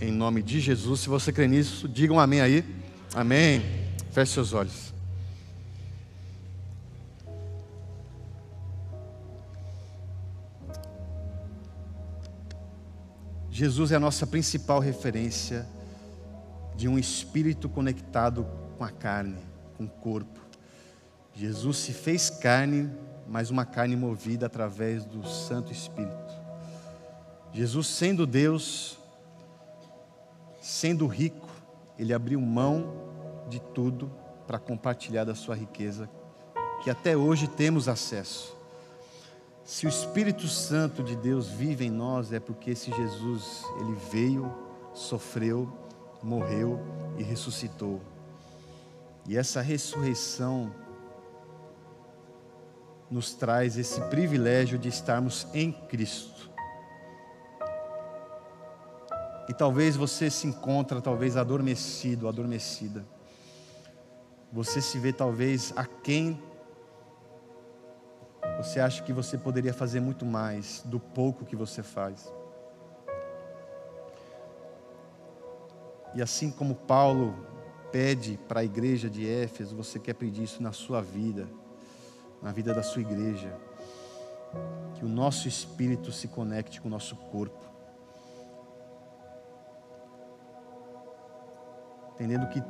em 0.01 0.11
nome 0.11 0.43
de 0.43 0.61
Jesus. 0.61 1.01
Se 1.01 1.09
você 1.09 1.33
crê 1.33 1.47
nisso, 1.47 1.89
digam 1.89 2.17
um 2.17 2.21
amém 2.21 2.41
aí. 2.41 2.65
Amém. 3.15 3.63
Feche 4.11 4.33
seus 4.33 4.53
olhos. 4.53 4.93
Jesus 13.51 13.93
é 13.93 13.97
a 13.97 14.01
nossa 14.01 14.27
principal 14.27 14.81
referência 14.81 15.67
de 16.75 16.89
um 16.89 16.99
espírito 16.99 17.69
conectado 17.69 18.47
com 18.77 18.83
a 18.83 18.91
carne, 18.91 19.37
com 19.77 19.85
o 19.85 19.89
corpo. 19.89 20.41
Jesus 21.35 21.77
se 21.77 21.93
fez 21.93 22.29
carne 22.29 22.91
mas 23.33 23.49
uma 23.49 23.65
carne 23.65 23.97
movida 23.97 24.45
através 24.45 25.07
do 25.07 25.27
Santo 25.27 25.73
Espírito. 25.73 26.35
Jesus, 27.51 27.87
sendo 27.87 28.27
Deus, 28.27 28.99
sendo 30.61 31.07
rico, 31.07 31.49
ele 31.99 32.13
abriu 32.13 32.39
mão 32.39 32.93
de 33.49 33.59
tudo 33.59 34.13
para 34.47 34.59
compartilhar 34.59 35.25
da 35.25 35.35
sua 35.35 35.55
riqueza, 35.55 36.11
que 36.85 36.91
até 36.91 37.17
hoje 37.17 37.49
temos 37.49 37.89
acesso. 37.89 38.55
Se 39.65 39.87
o 39.87 39.89
Espírito 39.89 40.47
Santo 40.47 41.03
de 41.03 41.17
Deus 41.17 41.49
vive 41.49 41.87
em 41.87 41.91
nós, 41.91 42.35
é 42.35 42.39
porque 42.39 42.73
esse 42.73 42.91
Jesus, 42.91 43.65
ele 43.81 43.97
veio, 44.11 44.53
sofreu, 44.93 45.73
morreu 46.23 46.79
e 47.17 47.23
ressuscitou. 47.23 47.99
E 49.27 49.39
essa 49.39 49.63
ressurreição 49.63 50.71
nos 53.13 53.35
traz 53.35 53.77
esse 53.77 54.01
privilégio 54.09 54.79
de 54.79 54.89
estarmos 54.89 55.47
em 55.53 55.71
Cristo. 55.71 56.51
E 59.47 59.53
talvez 59.53 59.97
você 59.97 60.31
se 60.31 60.47
encontra 60.47 60.99
talvez 60.99 61.37
adormecido, 61.37 62.27
adormecida. 62.27 63.05
Você 64.51 64.81
se 64.81 64.99
vê 64.99 65.13
talvez 65.13 65.75
a 65.77 65.85
quem 65.85 66.43
você 68.57 68.81
acha 68.81 69.03
que 69.03 69.13
você 69.13 69.37
poderia 69.37 69.75
fazer 69.75 70.01
muito 70.01 70.25
mais 70.25 70.83
do 70.87 70.99
pouco 70.99 71.45
que 71.45 71.55
você 71.55 71.83
faz. 71.83 72.33
E 76.15 76.23
assim 76.23 76.51
como 76.51 76.75
Paulo 76.75 77.35
pede 77.91 78.39
para 78.49 78.61
a 78.61 78.65
igreja 78.65 79.11
de 79.11 79.29
Éfeso, 79.29 79.77
você 79.77 79.99
quer 79.99 80.15
pedir 80.15 80.45
isso 80.45 80.63
na 80.63 80.73
sua 80.73 81.03
vida 81.03 81.47
na 82.43 82.51
vida 82.51 82.75
da 82.75 82.83
sua 82.83 83.03
igreja. 83.03 83.57
Que 84.95 85.05
o 85.05 85.09
nosso 85.09 85.49
espírito 85.49 86.11
se 86.11 86.29
conecte 86.29 86.81
com 86.81 86.89
o 86.89 86.91
nosso 86.91 87.17
corpo. 87.17 87.65
Entendendo 92.15 92.49
que 92.49 92.63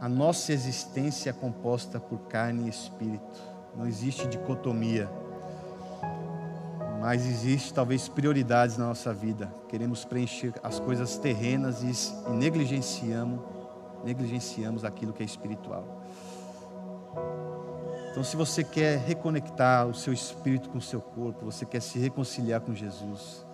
a 0.00 0.08
nossa 0.08 0.52
existência 0.52 1.30
é 1.30 1.32
composta 1.32 2.00
por 2.00 2.18
carne 2.28 2.66
e 2.66 2.68
espírito. 2.68 3.40
Não 3.76 3.86
existe 3.86 4.26
dicotomia. 4.26 5.08
Mas 7.00 7.24
existe 7.24 7.72
talvez 7.72 8.08
prioridades 8.08 8.76
na 8.76 8.86
nossa 8.86 9.14
vida. 9.14 9.52
Queremos 9.68 10.04
preencher 10.04 10.52
as 10.62 10.80
coisas 10.80 11.16
terrenas 11.16 11.82
e 11.82 12.30
negligenciamos, 12.30 13.40
negligenciamos 14.04 14.84
aquilo 14.84 15.12
que 15.12 15.22
é 15.22 15.26
espiritual. 15.26 15.97
Então, 18.18 18.24
se 18.28 18.36
você 18.36 18.64
quer 18.64 18.98
reconectar 18.98 19.86
o 19.86 19.94
seu 19.94 20.12
espírito 20.12 20.68
com 20.70 20.78
o 20.78 20.82
seu 20.82 21.00
corpo, 21.00 21.44
você 21.44 21.64
quer 21.64 21.80
se 21.80 22.00
reconciliar 22.00 22.60
com 22.60 22.74
Jesus, 22.74 23.46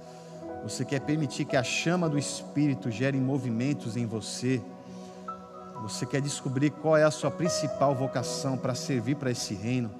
você 0.63 0.87
quer 0.87 1.01
permitir 1.01 1.45
que 1.45 1.55
a 1.55 1.63
chama 1.63 2.09
do 2.09 2.19
Espírito 2.19 2.91
gere 2.91 3.21
movimentos 3.21 3.95
em 3.95 4.07
você, 4.07 4.63
você 5.83 6.07
quer 6.07 6.23
descobrir 6.23 6.71
qual 6.71 6.97
é 6.97 7.05
a 7.05 7.11
sua 7.11 7.31
principal 7.31 7.95
vocação 7.95 8.57
para 8.57 8.75
servir 8.75 9.17
para 9.17 9.31
esse 9.31 9.53
reino. 9.53 9.91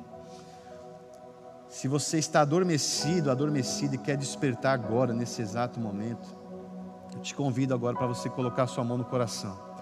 Se 1.69 1.87
você 1.87 2.17
está 2.17 2.41
adormecido, 2.41 3.31
adormecido 3.31 3.97
e 3.97 3.99
quer 3.99 4.17
despertar 4.17 4.73
agora, 4.73 5.13
nesse 5.13 5.43
exato 5.43 5.79
momento, 5.79 6.27
eu 7.15 7.21
te 7.21 7.35
convido 7.35 7.75
agora 7.75 7.95
para 7.95 8.07
você 8.07 8.31
colocar 8.31 8.67
sua 8.67 8.83
mão 8.83 8.97
no 8.97 9.05
coração. 9.05 9.74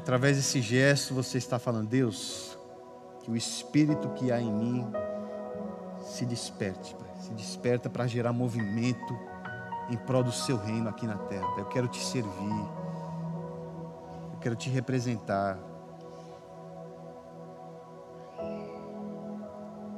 Através 0.00 0.38
desse 0.38 0.62
gesto 0.62 1.12
você 1.12 1.36
está 1.36 1.58
falando, 1.58 1.86
Deus, 1.86 2.58
que 3.22 3.30
o 3.30 3.36
espírito 3.36 4.08
que 4.14 4.32
há 4.32 4.40
em 4.40 4.50
mim 4.50 4.86
se 6.02 6.24
desperte, 6.24 6.94
Pai. 6.94 7.10
se 7.20 7.30
desperta 7.34 7.90
para 7.90 8.06
gerar 8.06 8.32
movimento 8.32 9.14
em 9.90 9.98
prol 9.98 10.22
do 10.22 10.32
seu 10.32 10.56
reino 10.56 10.88
aqui 10.88 11.06
na 11.06 11.18
terra. 11.18 11.46
Eu 11.58 11.66
quero 11.66 11.86
te 11.86 12.02
servir, 12.02 12.64
eu 14.32 14.38
quero 14.40 14.56
te 14.56 14.70
representar. 14.70 15.58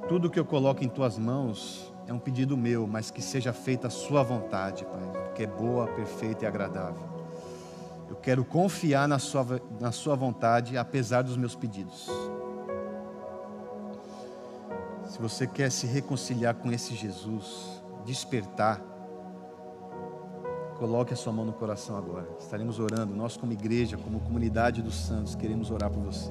Tudo 0.09 0.29
que 0.29 0.39
eu 0.39 0.45
coloco 0.45 0.83
em 0.83 0.89
tuas 0.89 1.17
mãos 1.17 1.95
é 2.09 2.13
um 2.13 2.19
pedido 2.19 2.57
meu, 2.57 2.89
mas 2.89 3.09
que 3.09 3.23
seja 3.23 3.53
feita 3.53 3.87
a 3.87 3.91
Sua 3.91 4.25
vontade, 4.25 4.85
Pai, 4.85 5.33
que 5.37 5.45
é 5.45 5.47
boa, 5.47 5.87
perfeita 5.87 6.45
e 6.45 6.49
agradável. 6.49 7.22
Eu 8.13 8.17
quero 8.17 8.45
confiar 8.45 9.09
na 9.09 9.19
Sua, 9.19 9.59
na 9.81 9.91
sua 9.91 10.15
vontade, 10.15 10.77
apesar 10.77 11.23
dos 11.23 11.35
meus 11.35 11.55
pedidos. 11.55 12.11
Se 15.09 15.19
você 15.19 15.47
quer 15.47 15.73
se 15.73 15.87
reconciliar 15.87 16.55
com 16.57 16.71
esse 16.71 16.95
Jesus, 16.95 17.83
despertar, 18.05 18.83
coloque 20.79 21.15
a 21.15 21.17
sua 21.17 21.33
mão 21.33 21.47
no 21.47 21.55
coração 21.55 21.97
agora. 21.97 22.29
Estaremos 22.39 22.79
orando, 22.79 23.17
nós, 23.17 23.39
como 23.39 23.51
igreja, 23.55 23.97
como 23.97 24.21
comunidade 24.21 24.83
dos 24.83 24.95
santos, 24.95 25.35
queremos 25.35 25.71
orar 25.71 25.91
por 25.91 26.03
você. 26.03 26.31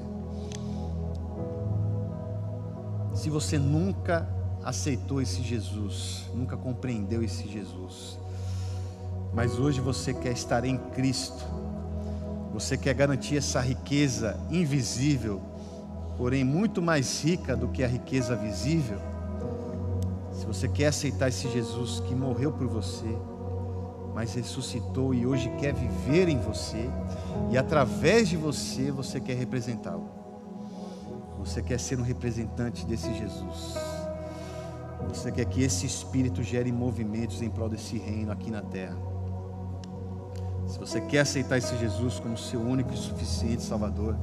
Se 3.15 3.27
você 3.31 3.57
nunca 3.57 4.29
aceitou 4.63 5.19
esse 5.19 5.41
Jesus, 5.41 6.29
nunca 6.35 6.55
compreendeu 6.55 7.23
esse 7.23 7.47
Jesus, 7.47 8.19
mas 9.33 9.57
hoje 9.57 9.81
você 9.81 10.13
quer 10.13 10.33
estar 10.33 10.63
em 10.63 10.77
Cristo, 10.77 11.70
você 12.53 12.77
quer 12.77 12.93
garantir 12.93 13.37
essa 13.37 13.59
riqueza 13.61 14.39
invisível 14.49 15.51
porém 16.21 16.43
muito 16.43 16.83
mais 16.83 17.23
rica 17.23 17.55
do 17.55 17.67
que 17.67 17.83
a 17.83 17.87
riqueza 17.87 18.35
visível, 18.35 18.99
se 20.31 20.45
você 20.45 20.67
quer 20.67 20.85
aceitar 20.85 21.29
esse 21.29 21.49
Jesus 21.49 21.99
que 22.01 22.13
morreu 22.13 22.51
por 22.51 22.67
você, 22.67 23.17
mas 24.13 24.35
ressuscitou 24.35 25.15
e 25.15 25.25
hoje 25.25 25.49
quer 25.59 25.73
viver 25.73 26.29
em 26.29 26.37
você, 26.37 26.87
e 27.49 27.57
através 27.57 28.29
de 28.29 28.37
você, 28.37 28.91
você 28.91 29.19
quer 29.19 29.33
representá-lo. 29.33 30.11
Você 31.39 31.59
quer 31.59 31.79
ser 31.79 31.99
um 31.99 32.03
representante 32.03 32.85
desse 32.85 33.11
Jesus. 33.15 33.75
Você 35.07 35.31
quer 35.31 35.45
que 35.45 35.63
esse 35.63 35.87
Espírito 35.87 36.43
gere 36.43 36.71
movimentos 36.71 37.41
em 37.41 37.49
prol 37.49 37.67
desse 37.67 37.97
reino 37.97 38.31
aqui 38.31 38.51
na 38.51 38.61
terra. 38.61 39.10
Se 40.71 40.79
você 40.79 41.01
quer 41.01 41.19
aceitar 41.19 41.57
esse 41.57 41.77
Jesus 41.77 42.19
como 42.19 42.37
seu 42.37 42.59
único 42.59 42.93
e 42.93 42.97
suficiente 42.97 43.61
Salvador, 43.61 44.15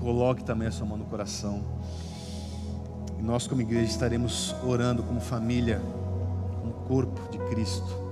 Coloque 0.00 0.44
também 0.44 0.68
a 0.68 0.70
sua 0.70 0.86
mão 0.86 0.96
no 0.96 1.04
coração. 1.04 1.62
E 3.18 3.22
nós, 3.22 3.46
como 3.46 3.62
igreja, 3.62 3.90
estaremos 3.90 4.54
orando 4.64 5.02
como 5.02 5.20
família, 5.20 5.80
como 6.60 6.72
corpo 6.86 7.28
de 7.30 7.38
Cristo. 7.50 8.06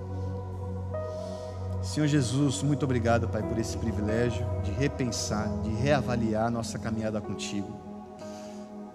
Senhor 1.82 2.06
Jesus, 2.06 2.62
muito 2.62 2.84
obrigado, 2.84 3.28
Pai, 3.28 3.42
por 3.42 3.58
esse 3.58 3.76
privilégio 3.76 4.46
de 4.64 4.70
repensar, 4.72 5.48
de 5.62 5.70
reavaliar 5.74 6.50
nossa 6.50 6.78
caminhada 6.78 7.20
contigo. 7.20 7.68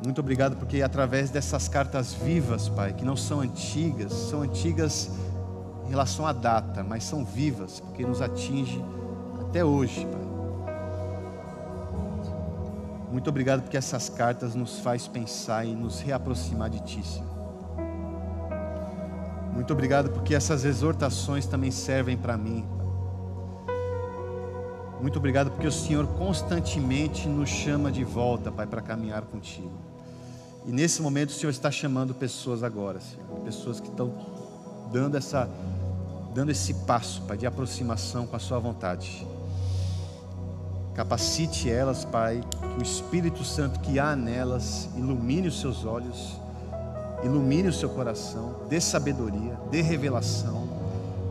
Muito 0.04 0.20
obrigado 0.20 0.56
porque 0.58 0.82
através 0.82 1.30
dessas 1.30 1.68
cartas 1.68 2.14
vivas, 2.14 2.68
Pai, 2.68 2.94
que 2.94 3.06
não 3.06 3.16
são 3.16 3.42
antigas, 3.42 4.12
são 4.12 4.42
antigas 4.42 5.12
em 5.90 5.92
relação 5.92 6.28
à 6.28 6.32
data, 6.32 6.84
mas 6.84 7.04
são 7.04 7.26
vivas 7.26 7.80
porque 7.80 8.06
nos 8.06 8.22
atinge 8.22 8.80
até 9.42 9.66
hoje, 9.66 10.06
Pai. 10.06 10.22
Muito 13.12 13.28
obrigado 13.28 13.64
porque 13.64 13.76
essas 13.76 14.08
cartas 14.08 14.54
nos 14.54 14.78
faz 14.82 15.08
pensar 15.08 15.66
e 15.66 15.74
nos 15.74 16.00
reaproximar 16.00 16.70
de 16.70 16.80
Ti, 16.82 17.04
Senhor. 17.04 17.28
Muito 19.52 19.74
obrigado 19.74 20.12
porque 20.12 20.36
essas 20.36 20.64
exortações 20.64 21.48
também 21.48 21.72
servem 21.72 22.16
para 22.16 22.38
mim. 22.38 22.64
Muito 25.02 25.18
obrigado 25.18 25.50
porque 25.50 25.66
o 25.66 25.72
Senhor 25.72 26.06
constantemente 26.06 27.28
nos 27.28 27.50
chama 27.50 27.92
de 27.92 28.04
volta, 28.04 28.52
Pai, 28.52 28.68
para 28.68 28.84
caminhar 28.84 29.24
contigo. 29.24 29.72
E 30.68 30.72
nesse 30.72 31.02
momento 31.02 31.30
o 31.30 31.34
Senhor 31.34 31.50
está 31.50 31.72
chamando 31.72 32.14
pessoas 32.14 32.62
agora, 32.62 33.00
Senhor, 33.00 33.40
pessoas 33.44 33.80
que 33.80 33.88
estão 33.88 34.14
dando 34.92 35.18
essa 35.18 35.50
dando 36.34 36.52
esse 36.52 36.74
passo, 36.74 37.22
Pai, 37.24 37.38
de 37.38 37.46
aproximação 37.46 38.26
com 38.26 38.36
a 38.36 38.40
sua 38.40 38.60
vontade. 38.60 39.26
Capacite 40.94 41.70
elas, 41.70 42.04
Pai, 42.06 42.44
que 42.60 42.80
o 42.80 42.84
Espírito 42.84 43.44
Santo 43.44 43.80
que 43.80 44.00
há 44.00 44.16
nelas 44.16 44.90
ilumine 44.96 45.48
os 45.48 45.60
seus 45.60 45.86
olhos, 45.86 46.38
ilumine 47.24 47.70
o 47.70 47.74
seu 47.74 47.90
coração, 47.90 48.56
dê 48.70 48.82
sabedoria, 48.82 49.58
dê 49.72 49.82
revelação, 49.82 50.68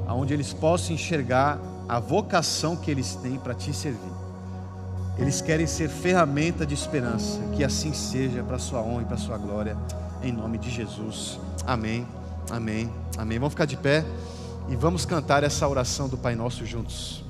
aonde 0.07 0.32
eles 0.32 0.53
possam 0.53 0.94
enxergar 0.94 1.59
a 1.88 2.01
vocação 2.01 2.76
que 2.76 2.90
eles 2.90 3.14
têm 3.16 3.38
para 3.38 3.55
te 3.55 3.72
servir. 3.72 4.12
Eles 5.18 5.40
querem 5.40 5.66
ser 5.66 5.88
ferramenta 5.88 6.64
de 6.64 6.74
esperança, 6.74 7.40
que 7.55 7.64
assim 7.64 7.92
seja 7.92 8.42
para 8.42 8.57
a 8.57 8.61
sua 8.61 8.80
honra 8.80 9.03
e 9.03 9.05
para 9.05 9.16
a 9.16 9.18
sua 9.18 9.36
glória, 9.36 9.76
em 10.22 10.32
nome 10.32 10.59
de 10.59 10.70
Jesus. 10.70 11.38
Amém, 11.66 12.07
amém, 12.51 12.90
amém. 13.16 13.38
Vamos 13.38 13.53
ficar 13.53 13.64
de 13.64 13.76
pé 13.76 14.05
e 14.69 14.77
vamos 14.77 15.05
cantar 15.05 15.43
essa 15.43 15.66
oração 15.66 16.09
do 16.09 16.16
Pai 16.16 16.35
Nosso 16.35 16.66
juntos. 16.66 17.28